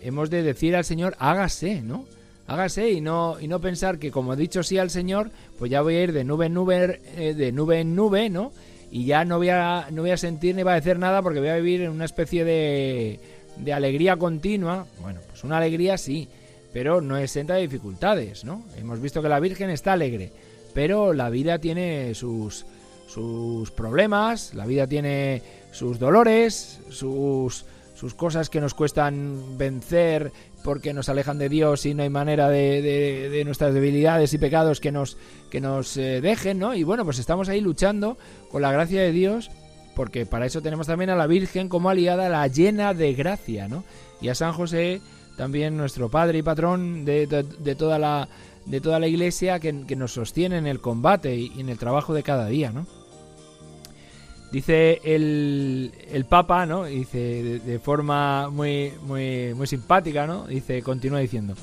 hemos 0.00 0.30
de 0.30 0.42
decir 0.42 0.76
al 0.76 0.84
Señor, 0.84 1.16
hágase, 1.18 1.82
¿no? 1.82 2.04
Hágase 2.46 2.90
y 2.92 3.00
no, 3.00 3.36
y 3.40 3.48
no 3.48 3.60
pensar 3.60 3.98
que 3.98 4.10
como 4.10 4.32
he 4.32 4.36
dicho 4.36 4.62
sí 4.62 4.78
al 4.78 4.90
Señor, 4.90 5.30
pues 5.58 5.70
ya 5.70 5.82
voy 5.82 5.96
a 5.96 6.02
ir 6.02 6.12
de 6.12 6.24
nube 6.24 6.46
en 6.46 6.54
nube, 6.54 7.00
eh, 7.16 7.34
de 7.34 7.52
nube 7.52 7.80
en 7.80 7.94
nube, 7.94 8.30
¿no? 8.30 8.52
Y 8.90 9.04
ya 9.04 9.24
no 9.24 9.38
voy 9.38 9.50
a, 9.50 9.88
no 9.90 10.02
voy 10.02 10.10
a 10.10 10.16
sentir 10.16 10.54
ni 10.54 10.62
decir 10.62 10.98
nada 10.98 11.22
porque 11.22 11.40
voy 11.40 11.48
a 11.48 11.56
vivir 11.56 11.82
en 11.82 11.90
una 11.90 12.04
especie 12.04 12.44
de, 12.44 13.20
de 13.56 13.72
alegría 13.72 14.16
continua. 14.16 14.86
Bueno, 15.00 15.20
pues 15.28 15.44
una 15.44 15.58
alegría 15.58 15.98
sí, 15.98 16.28
pero 16.72 17.00
no 17.00 17.16
exenta 17.16 17.54
de 17.54 17.62
dificultades, 17.62 18.44
¿no? 18.44 18.64
Hemos 18.76 19.00
visto 19.00 19.22
que 19.22 19.28
la 19.28 19.40
Virgen 19.40 19.70
está 19.70 19.92
alegre, 19.92 20.32
pero 20.74 21.12
la 21.12 21.30
vida 21.30 21.58
tiene 21.58 22.14
sus, 22.14 22.66
sus 23.08 23.70
problemas, 23.70 24.54
la 24.54 24.66
vida 24.66 24.86
tiene 24.86 25.42
sus 25.70 25.98
dolores, 25.98 26.80
sus, 26.90 27.64
sus 27.98 28.14
cosas 28.14 28.48
que 28.48 28.60
nos 28.60 28.74
cuestan 28.74 29.58
vencer 29.58 30.30
porque 30.62 30.92
nos 30.92 31.08
alejan 31.08 31.36
de 31.36 31.48
Dios 31.48 31.84
y 31.84 31.94
no 31.94 32.04
hay 32.04 32.10
manera 32.10 32.48
de, 32.48 32.80
de, 32.80 33.44
nuestras 33.44 33.74
debilidades 33.74 34.32
y 34.32 34.38
pecados 34.38 34.78
que 34.78 34.92
nos, 34.92 35.16
que 35.50 35.60
nos 35.60 35.96
eh, 35.96 36.20
dejen, 36.20 36.60
¿no? 36.60 36.74
Y 36.74 36.84
bueno, 36.84 37.04
pues 37.04 37.18
estamos 37.18 37.48
ahí 37.48 37.60
luchando 37.60 38.16
con 38.52 38.62
la 38.62 38.70
gracia 38.70 39.00
de 39.00 39.10
Dios, 39.10 39.50
porque 39.96 40.26
para 40.26 40.46
eso 40.46 40.62
tenemos 40.62 40.86
también 40.86 41.10
a 41.10 41.16
la 41.16 41.26
Virgen 41.26 41.68
como 41.68 41.90
aliada, 41.90 42.28
la 42.28 42.46
llena 42.46 42.94
de 42.94 43.14
gracia, 43.14 43.66
¿no? 43.66 43.82
Y 44.20 44.28
a 44.28 44.36
San 44.36 44.52
José, 44.52 45.00
también 45.36 45.76
nuestro 45.76 46.08
Padre 46.08 46.38
y 46.38 46.42
Patrón 46.42 47.04
de, 47.04 47.26
de, 47.26 47.74
toda, 47.74 47.98
la, 47.98 48.28
de 48.64 48.80
toda 48.80 49.00
la 49.00 49.08
Iglesia, 49.08 49.58
que, 49.58 49.86
que, 49.88 49.96
nos 49.96 50.12
sostiene 50.12 50.58
en 50.58 50.68
el 50.68 50.80
combate 50.80 51.34
y 51.34 51.58
en 51.58 51.68
el 51.68 51.78
trabajo 51.78 52.14
de 52.14 52.22
cada 52.22 52.46
día, 52.46 52.70
¿no? 52.70 52.86
Dice 54.50 55.00
el, 55.04 55.92
el 56.10 56.24
Papa, 56.24 56.64
¿no? 56.64 56.84
Dice 56.84 57.60
de, 57.60 57.78
forma 57.78 58.48
muy, 58.48 58.92
muy, 59.02 59.52
muy 59.54 59.66
simpática, 59.66 60.26
¿no? 60.26 60.46
Dice, 60.46 60.82
continúa 60.82 61.18
diciendo, 61.18 61.54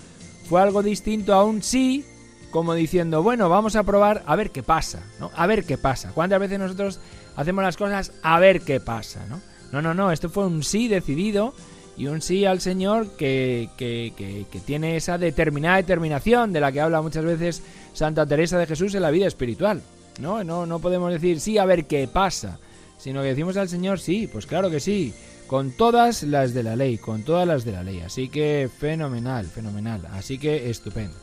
fue 0.47 0.61
algo 0.61 0.83
distinto 0.83 1.33
a 1.33 1.43
un 1.43 1.63
sí, 1.63 2.05
como 2.51 2.75
diciendo, 2.75 3.23
bueno, 3.23 3.49
vamos 3.49 3.75
a 3.75 3.83
probar 3.83 4.23
a 4.27 4.35
ver 4.35 4.51
qué 4.51 4.61
pasa, 4.61 5.03
¿no? 5.19 5.31
A 5.35 5.47
ver 5.47 5.65
qué 5.65 5.77
pasa. 5.79 6.11
¿Cuántas 6.13 6.39
veces 6.39 6.59
nosotros 6.59 6.99
hacemos 7.35 7.63
las 7.63 7.75
cosas 7.75 8.11
a 8.21 8.39
ver 8.39 8.61
qué 8.61 8.79
pasa, 8.79 9.25
¿no? 9.27 9.41
No, 9.71 9.81
no, 9.81 9.93
no, 9.95 10.11
esto 10.11 10.29
fue 10.29 10.45
un 10.45 10.63
sí 10.63 10.87
decidido 10.87 11.55
y 11.97 12.05
un 12.07 12.21
sí 12.21 12.45
al 12.45 12.61
Señor 12.61 13.17
que, 13.17 13.69
que, 13.77 14.13
que, 14.15 14.45
que 14.51 14.59
tiene 14.59 14.95
esa 14.95 15.17
determinada 15.17 15.77
determinación 15.77 16.53
de 16.53 16.59
la 16.59 16.71
que 16.71 16.81
habla 16.81 17.01
muchas 17.01 17.25
veces 17.25 17.63
Santa 17.93 18.27
Teresa 18.27 18.59
de 18.59 18.67
Jesús 18.67 18.93
en 18.93 19.01
la 19.01 19.11
vida 19.11 19.25
espiritual. 19.25 19.81
¿no? 20.19 20.43
No, 20.43 20.65
no 20.65 20.79
podemos 20.79 21.11
decir 21.11 21.39
sí 21.39 21.57
a 21.57 21.65
ver 21.65 21.85
qué 21.85 22.07
pasa, 22.07 22.59
sino 22.97 23.21
que 23.21 23.29
decimos 23.29 23.57
al 23.57 23.69
Señor, 23.69 23.99
sí, 23.99 24.27
pues 24.31 24.45
claro 24.45 24.69
que 24.69 24.79
sí, 24.79 25.13
con 25.47 25.71
todas 25.71 26.23
las 26.23 26.53
de 26.53 26.63
la 26.63 26.75
ley, 26.75 26.97
con 26.97 27.23
todas 27.23 27.47
las 27.47 27.65
de 27.65 27.71
la 27.71 27.83
ley. 27.83 27.99
Así 28.01 28.29
que 28.29 28.69
fenomenal, 28.79 29.45
fenomenal, 29.45 30.05
así 30.11 30.37
que 30.37 30.69
estupendo. 30.69 31.17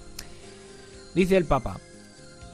Dice 1.14 1.37
el 1.37 1.45
Papa, 1.45 1.79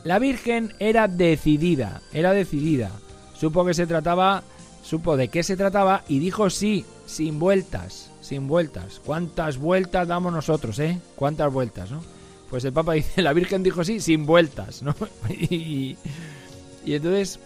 la 0.05 0.19
Virgen 0.19 0.73
era 0.79 1.09
decidida, 1.09 2.03
era 2.13 2.33
decidida, 2.33 2.91
supo 3.35 3.65
que 3.65 3.75
se 3.75 3.87
trataba, 3.87 4.43
supo 4.83 5.17
de 5.17 5.29
qué 5.29 5.43
se 5.43 5.57
trataba 5.57 6.05
y 6.09 6.19
dijo 6.19 6.51
sí, 6.51 6.85
sin 7.07 7.39
vueltas, 7.39 8.11
sin 8.21 8.49
vueltas. 8.49 9.01
¿Cuántas 9.05 9.59
vueltas 9.59 10.09
damos 10.09 10.33
nosotros, 10.33 10.79
eh? 10.79 10.99
¿Cuántas 11.15 11.53
vueltas, 11.53 11.91
no? 11.91 12.03
Pues 12.51 12.65
el 12.65 12.73
Papa 12.73 12.93
dice, 12.95 13.23
la 13.23 13.33
Virgen 13.33 13.63
dijo 13.63 13.85
sí, 13.85 14.01
sin 14.01 14.27
vueltas, 14.27 14.83
¿no? 14.83 14.95
y, 15.29 15.97
y 16.85 16.95
entonces 16.95 17.39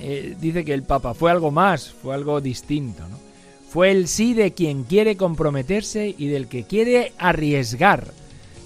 eh, 0.00 0.36
dice 0.40 0.64
que 0.64 0.74
el 0.74 0.82
Papa 0.82 1.14
fue 1.14 1.30
algo 1.30 1.50
más, 1.50 1.90
fue 1.90 2.14
algo 2.14 2.40
distinto. 2.40 3.02
¿no? 3.08 3.18
Fue 3.68 3.90
el 3.90 4.08
sí 4.08 4.34
de 4.34 4.52
quien 4.52 4.84
quiere 4.84 5.16
comprometerse 5.16 6.14
y 6.16 6.28
del 6.28 6.48
que 6.48 6.64
quiere 6.64 7.12
arriesgar, 7.18 8.12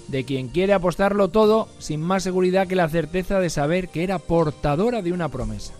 de 0.07 0.23
quien 0.23 0.47
quiere 0.47 0.73
apostarlo 0.73 1.29
todo 1.29 1.67
sin 1.79 2.01
más 2.01 2.23
seguridad 2.23 2.67
que 2.67 2.75
la 2.75 2.89
certeza 2.89 3.39
de 3.39 3.49
saber 3.49 3.89
que 3.89 4.03
era 4.03 4.19
portadora 4.19 5.01
de 5.01 5.11
una 5.11 5.29
promesa. 5.29 5.73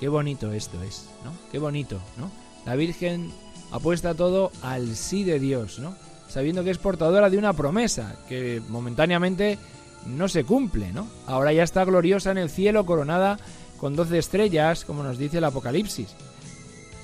Qué 0.00 0.08
bonito 0.08 0.52
esto 0.52 0.82
es, 0.82 1.06
¿no? 1.24 1.32
Qué 1.52 1.58
bonito, 1.58 2.00
¿no? 2.16 2.30
La 2.64 2.76
Virgen 2.76 3.30
apuesta 3.70 4.14
todo 4.14 4.50
al 4.62 4.96
sí 4.96 5.24
de 5.24 5.38
Dios, 5.38 5.78
¿no? 5.78 5.94
Sabiendo 6.28 6.64
que 6.64 6.70
es 6.70 6.78
portadora 6.78 7.28
de 7.28 7.38
una 7.38 7.52
promesa 7.52 8.16
que 8.28 8.62
momentáneamente 8.68 9.58
no 10.06 10.28
se 10.28 10.44
cumple, 10.44 10.92
¿no? 10.92 11.06
Ahora 11.26 11.52
ya 11.52 11.62
está 11.62 11.84
gloriosa 11.84 12.30
en 12.30 12.38
el 12.38 12.50
cielo 12.50 12.86
coronada 12.86 13.38
con 13.78 13.96
doce 13.96 14.18
estrellas, 14.18 14.84
como 14.84 15.02
nos 15.02 15.18
dice 15.18 15.38
el 15.38 15.44
Apocalipsis. 15.44 16.14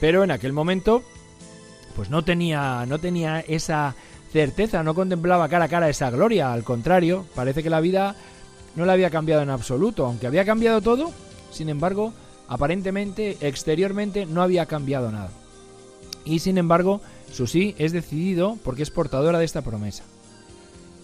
Pero 0.01 0.25
en 0.25 0.31
aquel 0.31 0.53
momento, 0.53 1.03
pues 1.95 2.11
no 2.11 2.25
tenía, 2.25 2.85
no 2.87 2.99
tenía 2.99 3.41
esa 3.41 3.95
certeza, 4.33 4.83
no 4.83 4.95
contemplaba 4.95 5.49
cara 5.49 5.67
a 5.67 5.69
cara 5.69 5.89
esa 5.89 6.11
gloria. 6.11 6.53
Al 6.53 6.65
contrario, 6.65 7.27
parece 7.35 7.63
que 7.63 7.71
la 7.71 7.81
vida 7.81 8.17
no 8.77 8.87
la 8.87 8.95
había 8.95 9.11
cambiado 9.11 9.43
en 9.43 9.51
absoluto. 9.51 10.07
Aunque 10.07 10.27
había 10.27 10.45
cambiado 10.45 10.81
todo, 10.81 11.11
sin 11.51 11.69
embargo, 11.69 12.13
aparentemente, 12.49 13.37
exteriormente, 13.41 14.27
no 14.27 14.43
había 14.43 14.67
cambiado 14.67 15.11
nada. 15.11 15.31
Y 16.25 16.39
sin 16.41 16.59
embargo, 16.59 17.01
su 17.33 17.47
sí 17.47 17.75
es 17.79 17.93
decidido 17.93 18.59
porque 18.65 18.83
es 18.83 18.91
portadora 18.91 19.39
de 19.39 19.45
esta 19.45 19.63
promesa. 19.63 20.05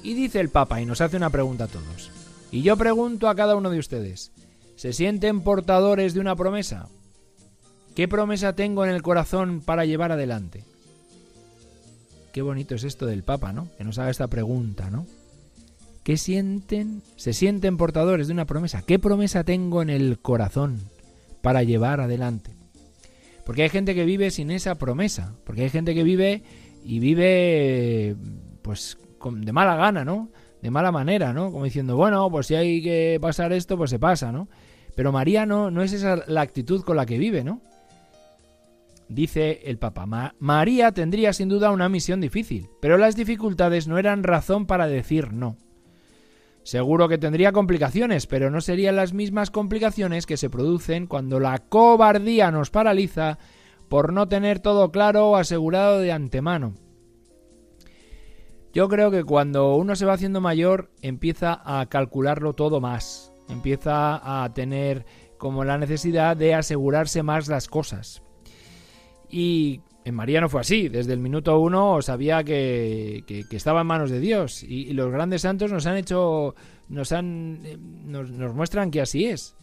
Y 0.02 0.14
dice 0.14 0.40
el 0.40 0.50
Papa 0.50 0.80
y 0.80 0.86
nos 0.86 1.00
hace 1.00 1.16
una 1.16 1.30
pregunta 1.30 1.64
a 1.64 1.68
todos. 1.68 2.10
Y 2.50 2.62
yo 2.62 2.76
pregunto 2.76 3.28
a 3.28 3.34
cada 3.34 3.56
uno 3.56 3.70
de 3.70 3.78
ustedes, 3.78 4.30
¿Se 4.76 4.92
sienten 4.92 5.40
portadores 5.40 6.12
de 6.12 6.20
una 6.20 6.36
promesa? 6.36 6.88
¿Qué 7.94 8.08
promesa 8.08 8.52
tengo 8.52 8.84
en 8.84 8.90
el 8.90 9.02
corazón 9.02 9.62
para 9.62 9.86
llevar 9.86 10.12
adelante? 10.12 10.64
Qué 12.32 12.42
bonito 12.42 12.74
es 12.74 12.84
esto 12.84 13.06
del 13.06 13.22
Papa, 13.22 13.54
¿no? 13.54 13.68
Que 13.78 13.84
nos 13.84 13.98
haga 13.98 14.10
esta 14.10 14.28
pregunta, 14.28 14.90
¿no? 14.90 15.06
¿Qué 16.04 16.18
sienten? 16.18 17.02
¿Se 17.16 17.32
sienten 17.32 17.78
portadores 17.78 18.26
de 18.26 18.34
una 18.34 18.44
promesa? 18.44 18.82
¿Qué 18.82 18.98
promesa 18.98 19.44
tengo 19.44 19.80
en 19.80 19.88
el 19.88 20.18
corazón 20.18 20.78
para 21.40 21.62
llevar 21.62 22.02
adelante? 22.02 22.52
Porque 23.46 23.62
hay 23.62 23.70
gente 23.70 23.94
que 23.94 24.04
vive 24.04 24.30
sin 24.30 24.50
esa 24.50 24.74
promesa, 24.74 25.32
porque 25.44 25.62
hay 25.62 25.70
gente 25.70 25.94
que 25.94 26.02
vive 26.02 26.42
y 26.84 26.98
vive 26.98 28.14
pues 28.60 28.98
de 29.24 29.52
mala 29.52 29.74
gana, 29.74 30.04
¿no? 30.04 30.28
De 30.60 30.70
mala 30.70 30.92
manera, 30.92 31.32
¿no? 31.32 31.50
Como 31.50 31.64
diciendo, 31.64 31.96
bueno, 31.96 32.30
pues 32.30 32.48
si 32.48 32.56
hay 32.56 32.82
que 32.82 33.18
pasar 33.22 33.54
esto, 33.54 33.78
pues 33.78 33.88
se 33.88 33.98
pasa, 33.98 34.32
¿no? 34.32 34.48
Pero 34.96 35.12
María 35.12 35.46
no, 35.46 35.70
no 35.70 35.82
es 35.82 35.92
esa 35.92 36.24
la 36.26 36.40
actitud 36.40 36.82
con 36.82 36.96
la 36.96 37.06
que 37.06 37.18
vive, 37.18 37.44
¿no? 37.44 37.60
Dice 39.08 39.60
el 39.64 39.78
Papa, 39.78 40.34
María 40.40 40.90
tendría 40.90 41.32
sin 41.32 41.48
duda 41.48 41.70
una 41.70 41.88
misión 41.88 42.20
difícil, 42.20 42.68
pero 42.80 42.98
las 42.98 43.14
dificultades 43.14 43.86
no 43.86 43.98
eran 43.98 44.24
razón 44.24 44.66
para 44.66 44.88
decir 44.88 45.32
no. 45.32 45.56
Seguro 46.64 47.08
que 47.08 47.18
tendría 47.18 47.52
complicaciones, 47.52 48.26
pero 48.26 48.50
no 48.50 48.60
serían 48.60 48.96
las 48.96 49.12
mismas 49.12 49.52
complicaciones 49.52 50.26
que 50.26 50.36
se 50.36 50.50
producen 50.50 51.06
cuando 51.06 51.38
la 51.38 51.58
cobardía 51.58 52.50
nos 52.50 52.70
paraliza 52.70 53.38
por 53.88 54.12
no 54.12 54.26
tener 54.26 54.58
todo 54.58 54.90
claro 54.90 55.28
o 55.28 55.36
asegurado 55.36 56.00
de 56.00 56.10
antemano. 56.10 56.74
Yo 58.72 58.88
creo 58.88 59.12
que 59.12 59.22
cuando 59.22 59.76
uno 59.76 59.94
se 59.94 60.04
va 60.04 60.14
haciendo 60.14 60.40
mayor 60.40 60.90
empieza 61.00 61.62
a 61.64 61.86
calcularlo 61.86 62.54
todo 62.54 62.80
más, 62.80 63.32
empieza 63.48 64.44
a 64.44 64.52
tener 64.52 65.04
como 65.38 65.64
la 65.64 65.78
necesidad 65.78 66.36
de 66.36 66.54
asegurarse 66.54 67.22
más 67.22 67.48
las 67.48 67.68
cosas. 67.68 68.22
Y 69.28 69.80
en 70.04 70.14
María 70.14 70.40
no 70.40 70.48
fue 70.48 70.60
así, 70.60 70.88
desde 70.88 71.12
el 71.12 71.18
minuto 71.18 71.58
uno 71.58 72.00
sabía 72.00 72.44
que, 72.44 73.24
estaba 73.50 73.80
en 73.80 73.86
manos 73.86 74.10
de 74.10 74.20
Dios 74.20 74.62
y, 74.62 74.92
los 74.92 75.10
grandes 75.10 75.42
santos 75.42 75.72
nos 75.72 75.86
han 75.86 75.96
hecho, 75.96 76.54
nos 76.88 77.12
han, 77.12 77.60
eh, 77.64 77.76
nos, 77.78 78.30
nos 78.30 78.54
muestran 78.54 78.90
que 78.90 79.00
así 79.00 79.26
es. 79.26 79.56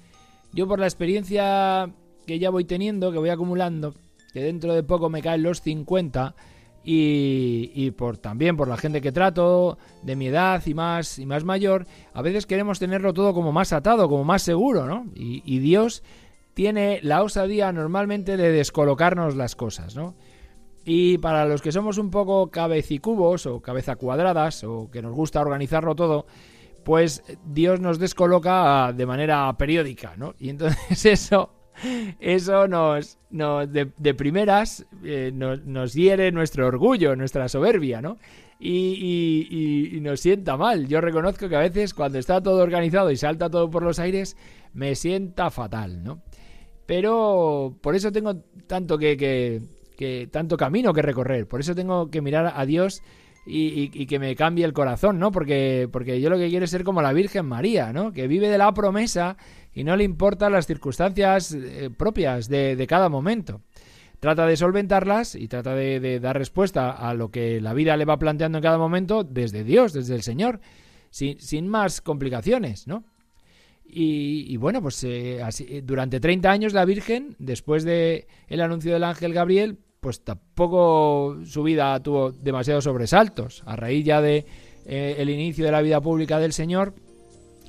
Yo 0.52 0.68
por 0.68 0.80
la 0.80 0.86
experiencia 0.86 1.90
que 2.28 2.40
ya 2.40 2.50
voy 2.50 2.66
teniendo, 2.66 3.12
que 3.12 3.18
voy 3.18 3.30
acumulando, 3.30 3.94
que 4.34 4.42
dentro 4.42 4.74
de 4.74 4.84
poco 4.84 5.10
me 5.10 5.22
caen 5.22 5.44
los 5.44 5.62
50, 5.62 6.36
y, 6.84 7.92
por 7.92 8.18
también 8.18 8.58
por 8.58 8.68
la 8.68 8.78
gente 8.78 9.02
que 9.02 9.12
trato 9.12 9.78
de 10.02 10.16
mi 10.16 10.28
edad 10.28 10.62
y 10.66 10.74
más 10.74 11.18
y 11.18 11.25
más 11.25 11.44
mayor 11.44 11.86
a 12.13 12.22
veces 12.22 12.46
queremos 12.46 12.80
tenerlo 12.80 13.13
todo 13.13 13.34
como 13.34 13.52
más 13.52 13.72
atado 13.72 14.10
como 14.10 14.24
más 14.24 14.42
seguro 14.42 14.86
no 14.86 15.06
y, 15.16 15.60
Dios 15.60 16.04
tiene 16.54 17.00
la 17.02 17.24
osadía 17.24 17.72
normalmente 17.72 18.36
de 18.38 18.52
descolocarnos 18.52 19.36
las 19.36 19.56
cosas 19.56 19.96
no 19.96 20.16
y 20.86 21.18
para 21.20 21.46
los 21.46 21.62
que 21.62 21.72
somos 21.72 21.98
un 21.98 22.12
poco 22.12 22.52
cabecicubos 22.52 23.46
o 23.46 23.62
cabeza 23.62 23.96
cuadradas 23.96 24.66
o 24.66 24.90
que 24.92 25.02
nos 25.02 25.13
gusta 25.13 25.40
organizarlo 25.40 25.96
todo 25.96 26.25
pues 26.84 27.24
Dios 27.46 27.80
nos 27.80 27.98
descoloca 27.98 28.92
de 28.92 29.06
manera 29.06 29.56
periódica 29.58 30.16
no 30.18 30.36
y 30.38 30.50
entonces 30.50 31.06
eso 31.06 31.62
eso 32.20 32.68
nos, 32.68 33.18
de, 33.30 34.13
primeras 34.13 34.86
eh, 35.03 35.32
nos, 35.34 35.94
hiere 35.94 36.32
nuestro 36.32 36.68
orgullo, 36.68 37.15
nuestra 37.15 37.48
soberbia, 37.50 38.01
¿no? 38.01 38.18
Y, 38.60 40.00
nos 40.01 40.22
sienta 40.22 40.56
mal. 40.58 40.88
Yo 40.88 41.01
reconozco 41.01 41.50
que 41.50 41.56
a 41.56 41.60
veces 41.60 41.94
cuando 41.94 42.18
está 42.18 42.42
todo 42.42 42.62
organizado 42.63 43.12
y 43.12 43.18
salta 43.18 43.50
todo 43.50 43.70
por 43.70 43.84
los 43.84 44.00
aires, 44.00 44.38
me 44.74 44.96
sienta 44.96 45.50
fatal, 45.50 46.03
¿no? 46.03 46.22
Pero 46.86 47.77
por 47.82 47.96
eso 47.96 48.12
tengo 48.12 48.36
tanto 48.68 48.98
que, 48.98 49.62
que, 49.98 50.27
tanto 50.32 50.58
camino 50.58 50.94
que 50.94 51.01
recorrer, 51.01 51.48
por 51.48 51.62
eso 51.62 51.75
tengo 51.75 52.10
que 52.10 52.22
mirar 52.22 52.53
a 52.56 52.65
Dios 52.65 53.01
y, 53.46 54.06
que 54.06 54.20
me 54.20 54.36
cambie 54.36 54.66
el 54.66 54.74
corazón, 54.74 55.20
¿no? 55.20 55.32
Porque, 55.32 55.90
porque 55.92 56.22
yo 56.22 56.30
lo 56.30 56.38
que 56.38 56.50
quiero 56.50 56.66
es 56.66 56.72
ser 56.72 56.84
como 56.84 57.02
la 57.02 57.14
Virgen 57.14 57.46
María, 57.46 57.92
¿no? 57.92 58.14
Que 58.14 58.28
vive 58.28 58.48
de 58.48 58.58
la 58.58 58.74
promesa 58.74 59.38
y 59.74 59.84
no 59.84 59.96
le 59.96 60.04
importan 60.04 60.54
las 60.54 60.68
circunstancias 60.68 61.54
eh, 61.54 61.90
propias 61.96 62.48
de, 62.48 62.86
cada 62.88 63.10
momento. 63.10 63.62
Trata 64.20 64.46
de 64.46 64.56
solventarlas 64.56 65.36
y 65.36 65.48
trata 65.48 65.76
de, 65.76 66.20
dar 66.22 66.38
respuesta 66.38 66.92
a 66.92 67.14
lo 67.14 67.30
que 67.30 67.60
la 67.60 67.74
vida 67.74 67.98
le 67.98 68.06
va 68.06 68.18
planteando 68.18 68.60
en 68.60 68.64
cada 68.64 68.78
momento 68.78 69.24
desde 69.24 69.66
Dios, 69.66 69.92
desde 69.92 70.16
el 70.16 70.22
Señor, 70.22 70.62
sin, 71.10 71.68
más 71.68 72.00
complicaciones, 72.00 72.88
¿no? 72.88 73.04
Y, 73.96 74.58
bueno, 74.58 74.82
pues 74.82 75.04
eh, 75.04 75.44
así, 75.44 75.82
durante 75.82 76.20
30 76.20 76.50
años 76.50 76.74
la 76.74 76.84
Virgen, 76.84 77.36
después 77.38 77.84
de 77.84 78.26
el 78.48 78.62
anuncio 78.62 78.92
del 78.92 79.04
ángel 79.04 79.34
Gabriel, 79.34 79.78
pues 80.03 80.22
tampoco 80.22 81.38
su 81.45 81.63
vida 81.63 81.98
tuvo 82.01 82.33
demasiados 82.33 82.83
sobresaltos. 82.83 83.63
A 83.65 83.77
raíz 83.77 84.05
ya 84.05 84.22
de 84.22 84.45
eh, 84.86 85.15
el 85.17 85.29
inicio 85.29 85.63
de 85.63 85.72
la 85.72 85.81
vida 85.81 86.01
pública 86.01 86.39
del 86.39 86.51
Señor, 86.51 86.93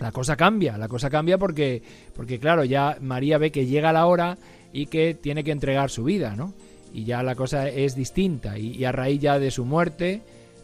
la 0.00 0.10
cosa 0.10 0.36
cambia, 0.36 0.76
la 0.76 0.88
cosa 0.88 1.08
cambia 1.08 1.38
porque, 1.38 1.80
porque 2.12 2.40
claro, 2.40 2.64
ya 2.64 2.98
María 3.00 3.38
ve 3.38 3.52
que 3.52 3.66
llega 3.66 3.92
la 3.92 4.06
hora 4.06 4.36
y 4.72 4.86
que 4.86 5.14
tiene 5.14 5.44
que 5.44 5.52
entregar 5.52 5.90
su 5.90 6.02
vida, 6.02 6.34
¿no? 6.34 6.54
Y 6.92 7.04
ya 7.04 7.22
la 7.22 7.36
cosa 7.36 7.68
es 7.68 7.94
distinta 7.94 8.58
y, 8.58 8.84
a 8.84 8.90
raíz 8.90 9.20
ya 9.20 9.38
de 9.38 9.52
su 9.52 9.64
muerte 9.64 10.22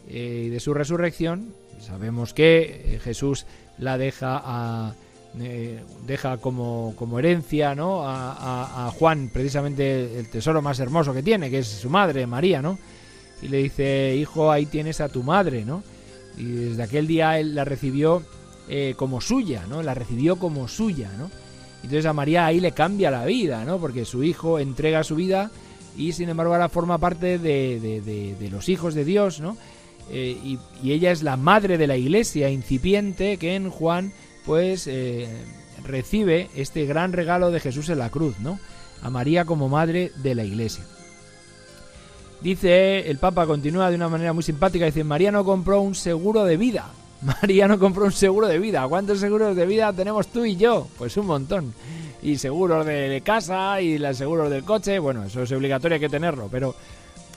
eh, 0.09 0.43
y 0.47 0.49
de 0.49 0.59
su 0.59 0.73
resurrección, 0.73 1.53
sabemos 1.79 2.33
que 2.33 2.95
eh, 2.95 2.99
Jesús 2.99 3.45
la 3.77 3.97
deja 3.97 4.41
a, 4.43 4.93
eh, 5.39 5.81
deja 6.05 6.37
como, 6.37 6.93
como, 6.97 7.17
herencia 7.19 7.73
¿no? 7.73 8.01
A, 8.03 8.91
Juan 8.97 9.29
precisamente 9.31 10.19
el 10.19 10.29
tesoro 10.29 10.61
más 10.61 10.79
hermoso 10.79 11.13
que 11.13 11.23
tiene, 11.23 11.49
que 11.49 11.59
es 11.59 11.67
su 11.67 11.89
madre, 11.89 12.27
María, 12.27 12.61
¿no? 12.61 12.77
Y 13.41 13.47
le 13.47 13.57
dice, 13.57 14.15
hijo, 14.15 14.51
ahí 14.51 14.65
tienes 14.65 15.01
a 15.01 15.09
tu 15.09 15.23
madre, 15.23 15.63
¿no? 15.65 15.83
Y 16.37 16.45
desde 16.45 16.83
aquel 16.83 17.07
día 17.07 17.39
él 17.39 17.55
la 17.55 17.65
recibió 17.65 18.23
eh, 18.69 18.93
como 18.97 19.21
suya, 19.21 19.65
¿no? 19.67 19.81
La 19.81 19.93
recibió 19.93 20.37
como 20.37 20.67
suya, 20.67 21.09
¿no? 21.17 21.29
Entonces 21.83 22.05
a 22.05 22.13
María 22.13 22.45
ahí 22.45 22.59
le 22.59 22.73
cambia 22.73 23.09
la 23.09 23.25
vida, 23.25 23.65
¿no? 23.65 23.79
Porque 23.79 24.05
su 24.05 24.23
hijo 24.23 24.59
entrega 24.59 25.03
su 25.03 25.15
vida 25.15 25.49
y 25.97 26.13
sin 26.13 26.29
embargo 26.29 26.53
ahora 26.53 26.69
forma 26.69 26.97
parte 26.97 27.37
de, 27.37 28.49
los 28.51 28.69
hijos 28.69 28.93
de 28.93 29.05
Dios, 29.05 29.39
¿no? 29.39 29.57
Eh, 30.09 30.37
y, 30.43 30.59
ella 30.91 31.11
es 31.11 31.23
la 31.23 31.37
madre 31.37 31.77
de 31.77 31.87
la 31.87 31.97
iglesia 31.97 32.49
incipiente 32.49 33.37
que 33.37 33.55
en 33.55 33.69
Juan 33.69 34.13
pues 34.45 34.87
eh, 34.87 35.29
recibe 35.83 36.49
este 36.55 36.85
gran 36.85 37.13
regalo 37.13 37.51
de 37.51 37.59
Jesús 37.59 37.89
en 37.89 37.99
la 37.99 38.09
cruz, 38.09 38.39
¿no? 38.39 38.59
A 39.01 39.09
María 39.09 39.45
como 39.45 39.69
madre 39.69 40.11
de 40.17 40.35
la 40.35 40.43
iglesia. 40.43 40.83
Dice, 42.41 43.09
el 43.09 43.17
Papa 43.17 43.45
continúa 43.45 43.89
de 43.89 43.95
una 43.95 44.09
manera 44.09 44.33
muy 44.33 44.43
simpática, 44.43 44.85
dice, 44.85 45.03
María 45.03 45.31
no 45.31 45.45
compró 45.45 45.81
un 45.81 45.93
seguro 45.93 46.43
de 46.43 46.57
vida, 46.57 46.91
María 47.21 47.67
no 47.67 47.77
compró 47.77 48.05
un 48.05 48.11
seguro 48.11 48.47
de 48.47 48.59
vida. 48.59 48.87
¿Cuántos 48.87 49.19
seguros 49.19 49.55
de 49.55 49.65
vida 49.65 49.93
tenemos 49.93 50.27
tú 50.27 50.45
y 50.45 50.55
yo? 50.55 50.87
Pues 50.97 51.15
un 51.17 51.27
montón. 51.27 51.73
Y 52.23 52.37
seguros 52.37 52.85
de 52.85 53.21
casa 53.23 53.81
y 53.81 53.97
los 53.97 54.17
seguros 54.17 54.49
del 54.49 54.63
coche. 54.63 54.99
Bueno, 54.99 55.23
eso 55.23 55.43
es 55.43 55.51
obligatorio, 55.51 55.99
que 55.99 56.09
tenerlo. 56.09 56.49
Pero, 56.51 56.75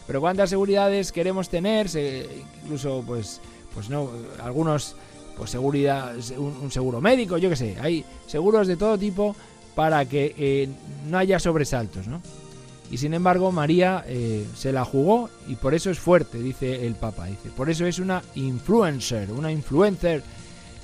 pero 0.07 0.21
¿cuántas 0.21 0.51
seguridades 0.51 1.13
queremos 1.13 1.49
tener? 1.49 1.87
incluso, 2.63 3.03
pues, 3.07 3.41
pues 3.75 3.89
no, 3.89 4.11
algunos, 4.43 4.97
pues 5.37 5.51
seguridad, 5.51 6.15
un, 6.37 6.71
seguro 6.71 7.01
médico, 7.01 7.39
yo 7.39 7.51
qué 7.51 7.57
sé. 7.57 7.77
Hay 7.81 8.05
seguros 8.27 8.67
de 8.67 8.77
todo 8.77 8.99
tipo 8.99 9.35
para 9.75 10.05
que 10.07 10.35
eh, 10.39 10.69
no 11.09 11.19
haya 11.19 11.39
sobresaltos, 11.39 12.07
¿no? 12.07 12.21
Y 12.91 12.99
sin 12.99 13.15
embargo, 13.15 13.51
María 13.51 14.05
eh, 14.07 14.47
se 14.55 14.73
la 14.73 14.85
jugó 14.85 15.31
y 15.49 15.57
por 15.57 15.75
eso 15.75 15.91
es 15.91 15.99
fuerte, 15.99 16.39
dice 16.39 16.87
el 16.87 16.95
Papa. 16.95 17.27
Dice, 17.27 17.49
por 17.57 17.71
eso 17.71 17.87
es 17.87 17.99
una 17.99 18.23
influencer, 18.35 19.33
una 19.33 19.51
influencer 19.51 20.23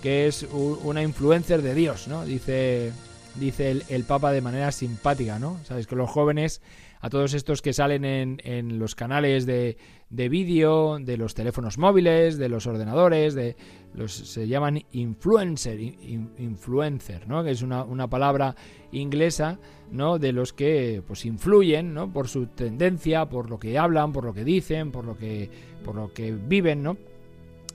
que 0.03 0.27
es 0.27 0.47
una 0.53 1.03
influencer 1.03 1.63
de 1.63 1.75
Dios, 1.75 2.09
¿no? 2.09 2.25
Dice, 2.25 2.93
dice 3.35 3.83
el, 3.89 4.05
Papa 4.05 4.33
de 4.33 4.41
manera 4.41 4.73
simpática, 4.73 5.39
¿no? 5.39 5.61
Sabes 5.65 5.87
que 5.87 5.95
los 5.95 6.09
jóvenes, 6.09 6.63
a 7.01 7.11
todos 7.11 7.35
estos 7.35 7.61
que 7.61 7.73
salen 7.73 8.05
en, 8.05 8.79
los 8.79 8.95
canales 8.95 9.45
de, 9.45 9.77
de 10.11 10.29
vídeo, 10.29 10.99
de 11.01 11.17
los 11.17 11.35
teléfonos 11.35 11.79
móviles, 11.79 12.37
de 12.37 12.49
los 12.49 12.67
ordenadores, 12.67 13.35
de 13.35 13.57
los 13.95 14.13
se 14.13 14.49
llaman 14.49 14.83
influencer, 14.93 15.81
influencer, 15.81 17.29
¿no? 17.29 17.45
Que 17.45 17.53
es 17.53 17.63
una, 17.63 17.85
una 17.85 18.09
palabra 18.09 18.57
inglesa 18.93 19.59
¿no? 19.91 20.19
de 20.19 20.33
los 20.33 20.53
que 20.53 21.03
pues 21.07 21.25
influyen 21.25 21.95
¿no? 21.95 22.13
por 22.13 22.29
su 22.29 22.47
tendencia, 22.47 23.27
por 23.27 23.51
lo 23.51 23.59
que 23.59 23.79
hablan, 23.79 24.13
por 24.13 24.25
lo 24.25 24.35
que 24.35 24.45
dicen, 24.45 24.91
por 24.91 25.05
lo 25.05 25.17
que, 25.17 25.49
por 25.85 25.95
lo 25.95 26.13
que 26.13 26.33
viven, 26.33 26.83
¿no? 26.83 26.97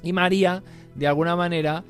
Y 0.04 0.13
María, 0.13 0.62
de 0.93 1.08
alguna 1.08 1.36
manera, 1.36 1.84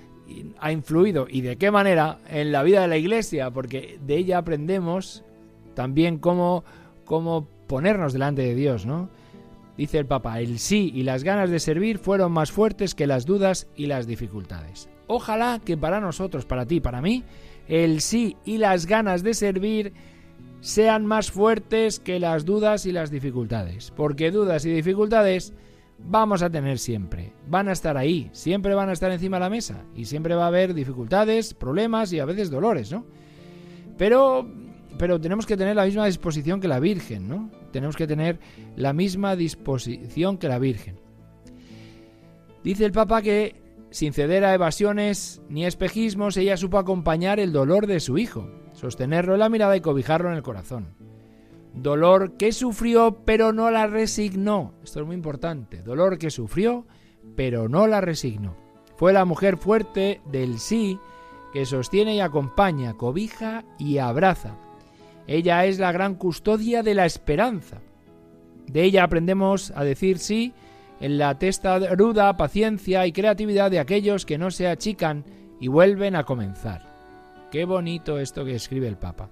ha 0.60 0.72
influido, 0.72 1.28
y 1.30 1.42
de 1.42 1.58
qué 1.58 1.70
manera, 1.70 2.20
en 2.30 2.52
la 2.52 2.64
vida 2.64 2.82
de 2.82 2.88
la 2.88 2.98
iglesia, 2.98 3.52
porque 3.52 4.00
de 4.06 4.18
ella 4.18 4.38
aprendemos 4.38 5.24
también 5.74 6.18
cómo, 6.18 6.64
cómo 7.04 7.48
ponernos 7.68 8.14
delante 8.14 8.44
de 8.44 8.56
Dios, 8.56 8.86
¿no? 8.86 9.10
Dice 9.78 9.98
el 9.98 10.06
Papa, 10.06 10.40
el 10.40 10.60
sí 10.60 10.92
y 10.94 11.04
las 11.04 11.24
ganas 11.24 11.50
de 11.50 11.60
servir 11.60 11.98
fueron 11.98 12.32
más 12.32 12.52
fuertes 12.52 12.96
que 12.96 13.08
las 13.08 13.26
dudas 13.26 13.68
y 13.76 13.88
las 13.88 14.08
dificultades. 14.08 14.90
Ojalá 15.08 15.60
que 15.64 15.78
para 15.78 16.00
nosotros, 16.00 16.46
para 16.46 16.66
ti, 16.66 16.80
para 16.80 17.02
mí, 17.02 17.24
el 17.68 18.02
sí 18.02 18.38
y 18.46 18.58
las 18.58 18.86
ganas 18.86 19.22
de 19.22 19.34
servir 19.34 19.94
sean 20.62 21.06
más 21.06 21.30
fuertes 21.30 22.00
que 22.00 22.20
las 22.20 22.46
dudas 22.46 22.86
y 22.86 22.92
las 22.92 23.12
dificultades. 23.12 23.92
Porque 23.96 24.32
dudas 24.32 24.66
y 24.66 24.74
dificultades 24.74 25.54
vamos 26.00 26.42
a 26.42 26.50
tener 26.50 26.80
siempre. 26.80 27.34
Van 27.48 27.68
a 27.68 27.74
estar 27.74 27.98
ahí, 27.98 28.30
siempre 28.32 28.74
van 28.74 28.90
a 28.90 28.94
estar 28.94 29.12
encima 29.12 29.38
de 29.38 29.42
la 29.42 29.50
mesa. 29.50 29.84
Y 29.96 30.06
siempre 30.06 30.36
va 30.36 30.46
a 30.46 30.48
haber 30.48 30.74
dificultades, 30.74 31.54
problemas 31.54 32.12
y 32.14 32.20
a 32.20 32.26
veces 32.26 32.50
dolores, 32.50 32.92
¿no? 32.92 33.06
Pero, 33.98 34.50
pero 34.98 35.20
tenemos 35.20 35.46
que 35.46 35.58
tener 35.58 35.76
la 35.76 35.86
misma 35.86 36.06
disposición 36.06 36.60
que 36.60 36.68
la 36.68 36.80
Virgen, 36.80 37.28
¿no? 37.28 37.52
Tenemos 37.76 37.98
que 37.98 38.08
tener 38.08 38.40
la 38.78 38.94
misma 38.94 39.36
disposición 39.36 40.38
que 40.38 40.48
la 40.48 40.60
Virgen. 40.60 40.98
Dice 42.64 42.86
el 42.86 42.94
Papa 42.94 43.22
que 43.22 43.62
sin 43.92 44.14
ceder 44.14 44.46
a 44.46 44.54
evasiones 44.54 45.42
ni 45.50 45.66
espejismos, 45.66 46.38
ella 46.38 46.56
supo 46.56 46.78
acompañar 46.78 47.38
el 47.38 47.52
dolor 47.52 47.86
de 47.86 48.00
su 48.00 48.18
hijo, 48.18 48.50
sostenerlo 48.72 49.34
en 49.34 49.42
la 49.42 49.50
mirada 49.50 49.76
y 49.76 49.82
cobijarlo 49.82 50.30
en 50.30 50.38
el 50.38 50.42
corazón. 50.42 50.96
Dolor 51.74 52.38
que 52.38 52.54
sufrió 52.54 53.26
pero 53.26 53.52
no 53.52 53.70
la 53.70 53.88
resignó. 53.88 54.76
Esto 54.82 55.02
es 55.02 55.06
muy 55.06 55.18
importante. 55.18 55.82
Dolor 55.82 56.18
que 56.18 56.30
sufrió 56.30 56.88
pero 57.36 57.68
no 57.68 57.88
la 57.88 58.00
resignó. 58.00 58.56
Fue 58.96 59.12
la 59.12 59.26
mujer 59.26 59.58
fuerte 59.58 60.22
del 60.32 60.60
sí 60.60 60.98
que 61.52 61.66
sostiene 61.66 62.16
y 62.16 62.22
acompaña, 62.22 62.94
cobija 62.94 63.66
y 63.78 63.98
abraza. 63.98 64.65
Ella 65.28 65.66
es 65.66 65.80
la 65.80 65.92
gran 65.92 66.16
custodia 66.16 66.84
de 66.84 66.94
la 66.94 67.06
esperanza. 67.06 67.82
De 68.68 68.84
ella 68.84 69.04
aprendemos 69.04 69.72
a 69.76 69.84
decir 69.84 70.20
sí 70.20 70.54
en 71.00 71.18
la 71.18 71.38
testaruda 71.38 72.36
paciencia 72.38 73.06
y 73.06 73.12
creatividad 73.12 73.72
de 73.72 73.80
aquellos 73.80 74.26
que 74.26 74.38
no 74.38 74.52
se 74.52 74.68
achican 74.68 75.26
y 75.60 75.68
vuelven 75.68 76.16
a 76.16 76.24
comenzar. 76.24 76.84
Qué 77.52 77.66
bonito 77.66 78.20
esto 78.20 78.46
que 78.46 78.56
escribe 78.56 78.88
el 78.88 78.98
Papa. 78.98 79.30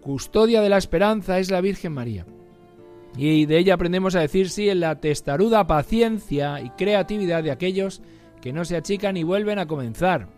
Custodia 0.00 0.60
de 0.60 0.68
la 0.68 0.78
esperanza 0.78 1.38
es 1.38 1.50
la 1.50 1.60
Virgen 1.60 1.92
María. 1.92 2.26
Y 3.16 3.46
de 3.46 3.58
ella 3.58 3.74
aprendemos 3.74 4.14
a 4.14 4.20
decir 4.20 4.48
sí 4.48 4.68
en 4.68 4.80
la 4.80 4.96
testaruda 4.96 5.66
paciencia 5.66 6.60
y 6.60 6.70
creatividad 6.70 7.42
de 7.42 7.50
aquellos 7.50 8.02
que 8.40 8.52
no 8.52 8.64
se 8.64 8.76
achican 8.76 9.16
y 9.16 9.22
vuelven 9.22 9.58
a 9.58 9.66
comenzar. 9.66 10.28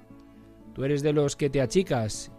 Tú 0.74 0.84
eres 0.84 1.02
de 1.02 1.12
los 1.12 1.36
que 1.36 1.50
te 1.50 1.60
achicas 1.60 2.32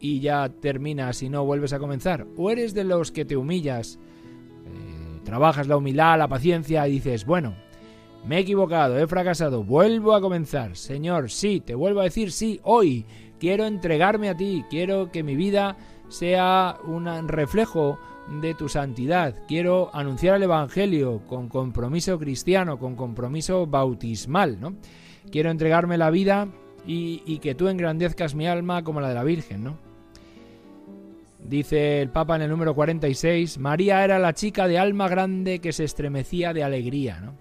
y 0.00 0.20
ya 0.20 0.48
terminas 0.48 1.22
y 1.22 1.28
no 1.28 1.44
vuelves 1.44 1.72
a 1.72 1.78
comenzar. 1.78 2.26
O 2.36 2.50
eres 2.50 2.74
de 2.74 2.84
los 2.84 3.12
que 3.12 3.24
te 3.24 3.36
humillas, 3.36 3.98
eh, 4.66 5.20
trabajas 5.24 5.68
la 5.68 5.76
humildad, 5.76 6.18
la 6.18 6.28
paciencia 6.28 6.86
y 6.88 6.92
dices, 6.92 7.24
bueno, 7.24 7.54
me 8.26 8.36
he 8.36 8.40
equivocado, 8.40 8.98
he 8.98 9.06
fracasado, 9.06 9.64
vuelvo 9.64 10.14
a 10.14 10.20
comenzar. 10.20 10.76
Señor, 10.76 11.30
sí, 11.30 11.60
te 11.60 11.74
vuelvo 11.74 12.00
a 12.00 12.04
decir 12.04 12.32
sí, 12.32 12.60
hoy 12.62 13.06
quiero 13.38 13.66
entregarme 13.66 14.28
a 14.28 14.36
ti, 14.36 14.64
quiero 14.68 15.10
que 15.10 15.22
mi 15.22 15.36
vida 15.36 15.76
sea 16.08 16.78
un 16.84 17.28
reflejo 17.28 17.98
de 18.40 18.54
tu 18.54 18.68
santidad. 18.68 19.34
Quiero 19.46 19.90
anunciar 19.94 20.36
el 20.36 20.42
Evangelio 20.42 21.22
con 21.26 21.48
compromiso 21.48 22.18
cristiano, 22.18 22.78
con 22.78 22.94
compromiso 22.96 23.66
bautismal, 23.66 24.60
¿no? 24.60 24.74
Quiero 25.30 25.50
entregarme 25.50 25.98
la 25.98 26.10
vida 26.10 26.48
y, 26.86 27.38
que 27.38 27.54
tú 27.54 27.68
engrandezcas 27.68 28.34
mi 28.34 28.46
alma 28.46 28.82
como 28.82 29.00
la 29.00 29.08
de 29.08 29.14
la 29.14 29.24
Virgen, 29.24 29.64
¿no? 29.64 29.87
Dice 31.38 32.02
el 32.02 32.10
Papa 32.10 32.36
en 32.36 32.42
el 32.42 32.50
número 32.50 32.74
46, 32.74 33.58
María 33.58 34.04
era 34.04 34.18
la 34.18 34.34
chica 34.34 34.66
de 34.66 34.78
alma 34.78 35.08
grande 35.08 35.60
que 35.60 35.72
se 35.72 35.84
estremecía 35.84 36.52
de 36.52 36.64
alegría, 36.64 37.20
¿no? 37.20 37.34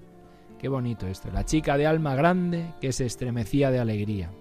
Qué 0.60 0.70
bonito 0.70 1.08
esto, 1.08 1.30
la 1.32 1.46
chica 1.46 1.78
de 1.78 1.86
alma 1.86 2.16
grande 2.16 2.74
que 2.82 2.92
se 2.92 3.06
estremecía 3.06 3.70
de 3.70 3.80
alegría. 3.80 4.32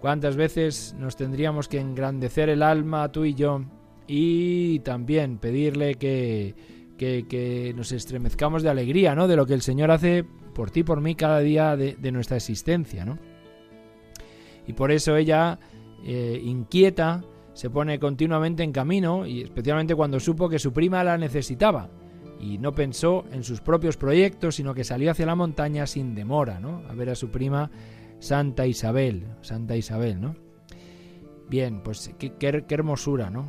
¿Cuántas 0.00 0.36
veces 0.36 0.94
nos 0.98 1.16
tendríamos 1.16 1.68
que 1.68 1.78
engrandecer 1.78 2.48
el 2.48 2.62
alma 2.62 3.12
tú 3.12 3.24
y 3.24 3.34
yo 3.34 3.62
y 4.06 4.78
también 4.80 5.38
pedirle 5.38 5.96
que, 5.96 6.54
que, 6.96 7.72
nos 7.76 7.92
estremezcamos 7.92 8.62
de 8.62 8.70
alegría, 8.70 9.14
¿no? 9.14 9.28
De 9.28 9.36
lo 9.36 9.46
que 9.46 9.54
el 9.54 9.62
Señor 9.62 9.90
hace 9.90 10.24
por 10.54 10.70
ti, 10.70 10.82
por 10.82 11.00
mí, 11.00 11.14
cada 11.14 11.40
día 11.40 11.76
de, 11.76 12.12
nuestra 12.12 12.38
existencia, 12.38 13.04
¿no? 13.04 13.18
Y 14.66 14.72
por 14.72 14.90
eso 14.90 15.16
ella, 15.16 15.58
eh, 16.04 16.40
inquieta, 16.42 17.22
se 17.52 17.70
pone 17.70 17.98
continuamente 17.98 18.62
en 18.62 18.72
camino, 18.72 19.26
y 19.26 19.42
especialmente 19.42 19.94
cuando 19.94 20.20
supo 20.20 20.48
que 20.48 20.58
su 20.58 20.72
prima 20.72 21.04
la 21.04 21.18
necesitaba, 21.18 21.90
y 22.40 22.58
no 22.58 22.72
pensó 22.72 23.24
en 23.32 23.44
sus 23.44 23.60
propios 23.60 23.96
proyectos, 23.96 24.56
sino 24.56 24.74
que 24.74 24.84
salió 24.84 25.10
hacia 25.10 25.26
la 25.26 25.34
montaña 25.34 25.86
sin 25.86 26.14
demora, 26.14 26.58
¿no? 26.58 26.82
A 26.88 26.94
ver 26.94 27.10
a 27.10 27.14
su 27.14 27.30
prima 27.30 27.70
Santa 28.18 28.66
Isabel, 28.66 29.26
Santa 29.42 29.76
Isabel, 29.76 30.20
¿no? 30.20 30.36
Bien, 31.48 31.82
pues 31.82 32.14
qué, 32.18 32.32
qué 32.38 32.74
hermosura, 32.74 33.28
¿no? 33.28 33.44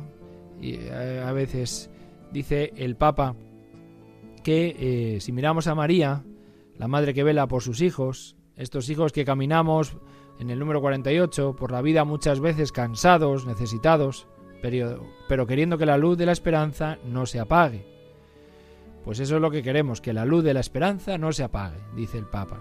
Y 0.60 0.74
eh, 0.74 1.22
a 1.24 1.32
veces 1.32 1.90
dice 2.32 2.72
el 2.76 2.96
Papa 2.96 3.34
que 4.42 4.76
eh, 5.16 5.20
si 5.20 5.32
miramos 5.32 5.66
a 5.66 5.74
María, 5.74 6.24
la 6.76 6.88
madre 6.88 7.14
que 7.14 7.24
vela 7.24 7.46
por 7.46 7.62
sus 7.62 7.80
hijos, 7.80 8.36
estos 8.56 8.88
hijos 8.90 9.12
que 9.12 9.24
caminamos 9.24 9.96
en 10.38 10.50
el 10.50 10.58
número 10.58 10.80
48 10.80 11.54
por 11.56 11.72
la 11.72 11.82
vida 11.82 12.04
muchas 12.04 12.40
veces 12.40 12.72
cansados, 12.72 13.46
necesitados, 13.46 14.26
pero, 14.62 15.46
queriendo 15.46 15.76
que 15.76 15.86
la 15.86 15.98
luz 15.98 16.16
de 16.16 16.26
la 16.26 16.32
esperanza 16.32 16.98
no 17.04 17.26
se 17.26 17.40
apague. 17.40 17.84
Pues 19.04 19.18
eso 19.18 19.36
es 19.36 19.42
lo 19.42 19.50
que 19.50 19.62
queremos, 19.62 20.00
que 20.00 20.12
la 20.12 20.24
luz 20.24 20.44
de 20.44 20.54
la 20.54 20.60
esperanza 20.60 21.18
no 21.18 21.32
se 21.32 21.42
apague, 21.42 21.78
dice 21.96 22.18
el 22.18 22.26
Papa. 22.26 22.60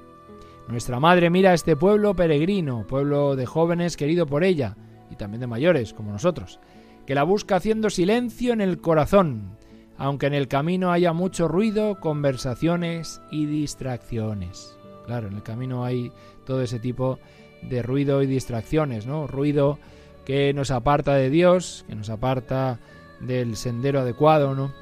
Nuestra 0.68 1.00
madre 1.00 1.30
mira 1.30 1.52
a 1.52 1.54
este 1.54 1.76
pueblo 1.76 2.16
peregrino, 2.16 2.88
pueblo 2.88 3.36
de 3.36 3.46
jóvenes 3.46 3.98
querido 3.98 4.26
por 4.26 4.44
ella, 4.44 4.76
y 5.12 5.16
también 5.16 5.42
de 5.42 5.48
mayores, 5.48 5.94
como 5.94 6.12
nosotros, 6.12 6.60
que 7.06 7.14
la 7.14 7.24
busca 7.24 7.58
haciendo 7.58 7.90
silencio 7.90 8.54
en 8.54 8.62
el 8.62 8.80
corazón, 8.80 9.58
aunque 9.98 10.26
en 10.26 10.34
el 10.34 10.48
camino 10.48 10.92
haya 10.92 11.14
mucho 11.14 11.48
ruido, 11.48 12.00
conversaciones 12.00 13.22
y 13.30 13.46
distracciones. 13.46 14.76
Claro, 15.06 15.28
en 15.28 15.34
el 15.34 15.44
camino 15.44 15.84
hay 15.84 16.12
todo 16.46 16.62
ese 16.62 16.80
tipo 16.80 17.16
de 17.16 17.22
ruido 17.84 18.22
y 18.22 18.28
distracciones, 18.28 19.06
¿no? 19.06 19.28
Ruido 19.28 19.80
que 20.26 20.54
nos 20.54 20.72
aparta 20.72 21.16
de 21.16 21.30
Dios, 21.30 21.86
que 21.88 21.96
nos 21.96 22.10
aparta 22.10 22.80
del 23.20 23.56
sendero 23.56 24.02
adecuado, 24.02 24.56
¿no? 24.56 24.74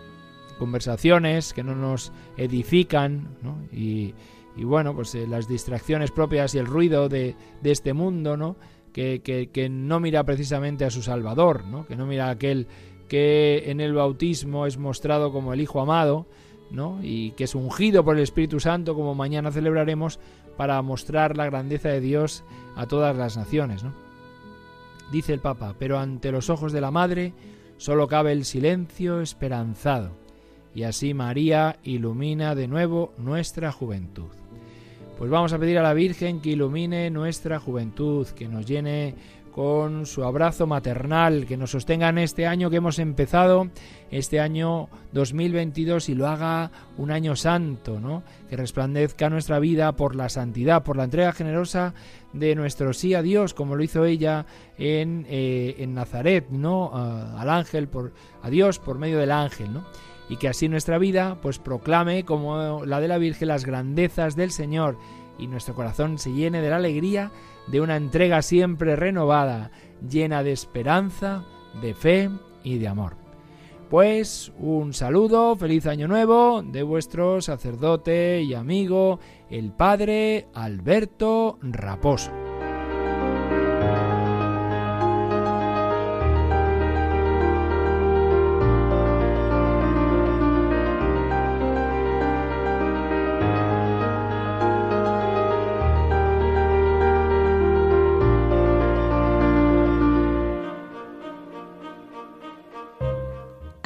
Conversaciones 0.57 1.53
que 1.53 1.63
no 1.63 1.75
nos 1.75 2.11
edifican, 2.37 3.37
¿no? 3.41 3.57
Y, 3.71 4.13
bueno, 4.57 4.93
pues 4.93 5.15
eh, 5.15 5.25
las 5.25 5.47
distracciones 5.47 6.11
propias 6.11 6.53
y 6.53 6.57
el 6.57 6.65
ruido 6.65 7.07
de, 7.07 7.35
de 7.61 7.71
este 7.71 7.93
mundo, 7.93 8.35
¿no? 8.35 8.57
que, 8.91 9.69
no 9.71 9.99
mira 9.99 10.23
precisamente 10.23 10.85
a 10.85 10.89
su 10.89 11.01
Salvador, 11.01 11.65
¿no? 11.65 11.85
que 11.85 11.95
no 11.95 12.05
mira 12.05 12.27
a 12.27 12.31
aquel 12.31 12.67
que 13.07 13.63
en 13.67 13.81
el 13.81 13.93
bautismo 13.93 14.65
es 14.65 14.77
mostrado 14.77 15.31
como 15.31 15.53
el 15.53 15.61
Hijo 15.61 15.81
amado, 15.81 16.27
¿no? 16.71 16.99
y 17.01 17.31
que 17.31 17.45
es 17.45 17.55
ungido 17.55 18.03
por 18.03 18.17
el 18.17 18.23
Espíritu 18.23 18.59
Santo, 18.59 18.95
como 18.95 19.15
mañana 19.15 19.51
celebraremos, 19.51 20.19
para 20.59 20.81
mostrar 20.81 21.37
la 21.37 21.45
grandeza 21.45 21.87
de 21.87 22.01
Dios 22.01 22.43
a 22.75 22.85
todas 22.85 23.15
las 23.15 23.37
naciones. 23.37 23.81
¿no? 23.81 23.93
Dice 25.09 25.31
el 25.31 25.39
Papa, 25.39 25.73
pero 25.79 25.97
ante 25.97 26.33
los 26.33 26.49
ojos 26.49 26.73
de 26.73 26.81
la 26.81 26.91
Madre 26.91 27.31
solo 27.77 28.09
cabe 28.09 28.33
el 28.33 28.43
silencio 28.43 29.21
esperanzado, 29.21 30.11
y 30.75 30.83
así 30.83 31.13
María 31.13 31.77
ilumina 31.83 32.55
de 32.55 32.67
nuevo 32.67 33.13
nuestra 33.17 33.71
juventud. 33.71 34.27
Pues 35.17 35.31
vamos 35.31 35.53
a 35.53 35.59
pedir 35.59 35.77
a 35.77 35.81
la 35.81 35.93
Virgen 35.93 36.41
que 36.41 36.49
ilumine 36.49 37.09
nuestra 37.09 37.57
juventud, 37.61 38.27
que 38.27 38.49
nos 38.49 38.65
llene 38.65 39.15
con 39.51 40.05
su 40.05 40.23
abrazo 40.23 40.67
maternal, 40.67 41.45
que 41.45 41.57
nos 41.57 41.71
sostenga 41.71 42.09
en 42.09 42.19
este 42.19 42.47
año 42.47 42.69
que 42.69 42.77
hemos 42.77 42.99
empezado, 42.99 43.69
este 44.11 44.39
año 44.39 44.89
2022 45.13 46.09
y 46.09 46.15
lo 46.15 46.27
haga 46.27 46.71
un 46.97 47.11
año 47.11 47.35
santo, 47.35 47.99
¿no? 47.99 48.23
Que 48.49 48.57
resplandezca 48.57 49.29
nuestra 49.29 49.59
vida 49.59 49.91
por 49.93 50.15
la 50.15 50.29
santidad, 50.29 50.83
por 50.83 50.97
la 50.97 51.05
entrega 51.05 51.31
generosa 51.31 51.93
de 52.33 52.55
nuestro 52.55 52.93
sí 52.93 53.13
a 53.13 53.21
Dios, 53.21 53.53
como 53.53 53.75
lo 53.75 53.83
hizo 53.83 54.05
ella 54.05 54.45
en, 54.77 55.25
eh, 55.29 55.75
en 55.79 55.93
Nazaret, 55.93 56.49
¿no? 56.49 56.91
al 56.93 57.49
ángel, 57.49 57.87
por, 57.87 58.13
a 58.41 58.49
Dios 58.49 58.79
por 58.79 58.97
medio 58.97 59.17
del 59.17 59.31
ángel, 59.31 59.73
¿no? 59.73 59.83
y 60.29 60.37
que 60.37 60.47
así 60.47 60.69
nuestra 60.69 60.99
vida 60.99 61.39
pues 61.41 61.57
proclame 61.57 62.23
como 62.23 62.85
la 62.85 63.01
de 63.01 63.07
la 63.07 63.17
Virgen 63.17 63.47
las 63.47 63.65
grandezas 63.65 64.35
del 64.35 64.51
Señor 64.51 64.97
y 65.39 65.47
nuestro 65.47 65.73
corazón 65.73 66.17
se 66.17 66.33
llene 66.33 66.61
de 66.61 66.69
la 66.69 66.75
alegría 66.75 67.31
de 67.67 67.81
una 67.81 67.95
entrega 67.95 68.41
siempre 68.41 68.95
renovada, 68.95 69.71
llena 70.07 70.43
de 70.43 70.51
esperanza, 70.51 71.45
de 71.81 71.93
fe 71.93 72.29
y 72.63 72.77
de 72.77 72.87
amor. 72.87 73.15
Pues 73.89 74.51
un 74.59 74.93
saludo, 74.93 75.55
feliz 75.55 75.87
año 75.87 76.07
nuevo 76.07 76.61
de 76.61 76.83
vuestro 76.83 77.41
sacerdote 77.41 78.41
y 78.43 78.53
amigo, 78.53 79.19
el 79.49 79.71
padre 79.71 80.47
Alberto 80.53 81.57
Raposo. 81.61 82.48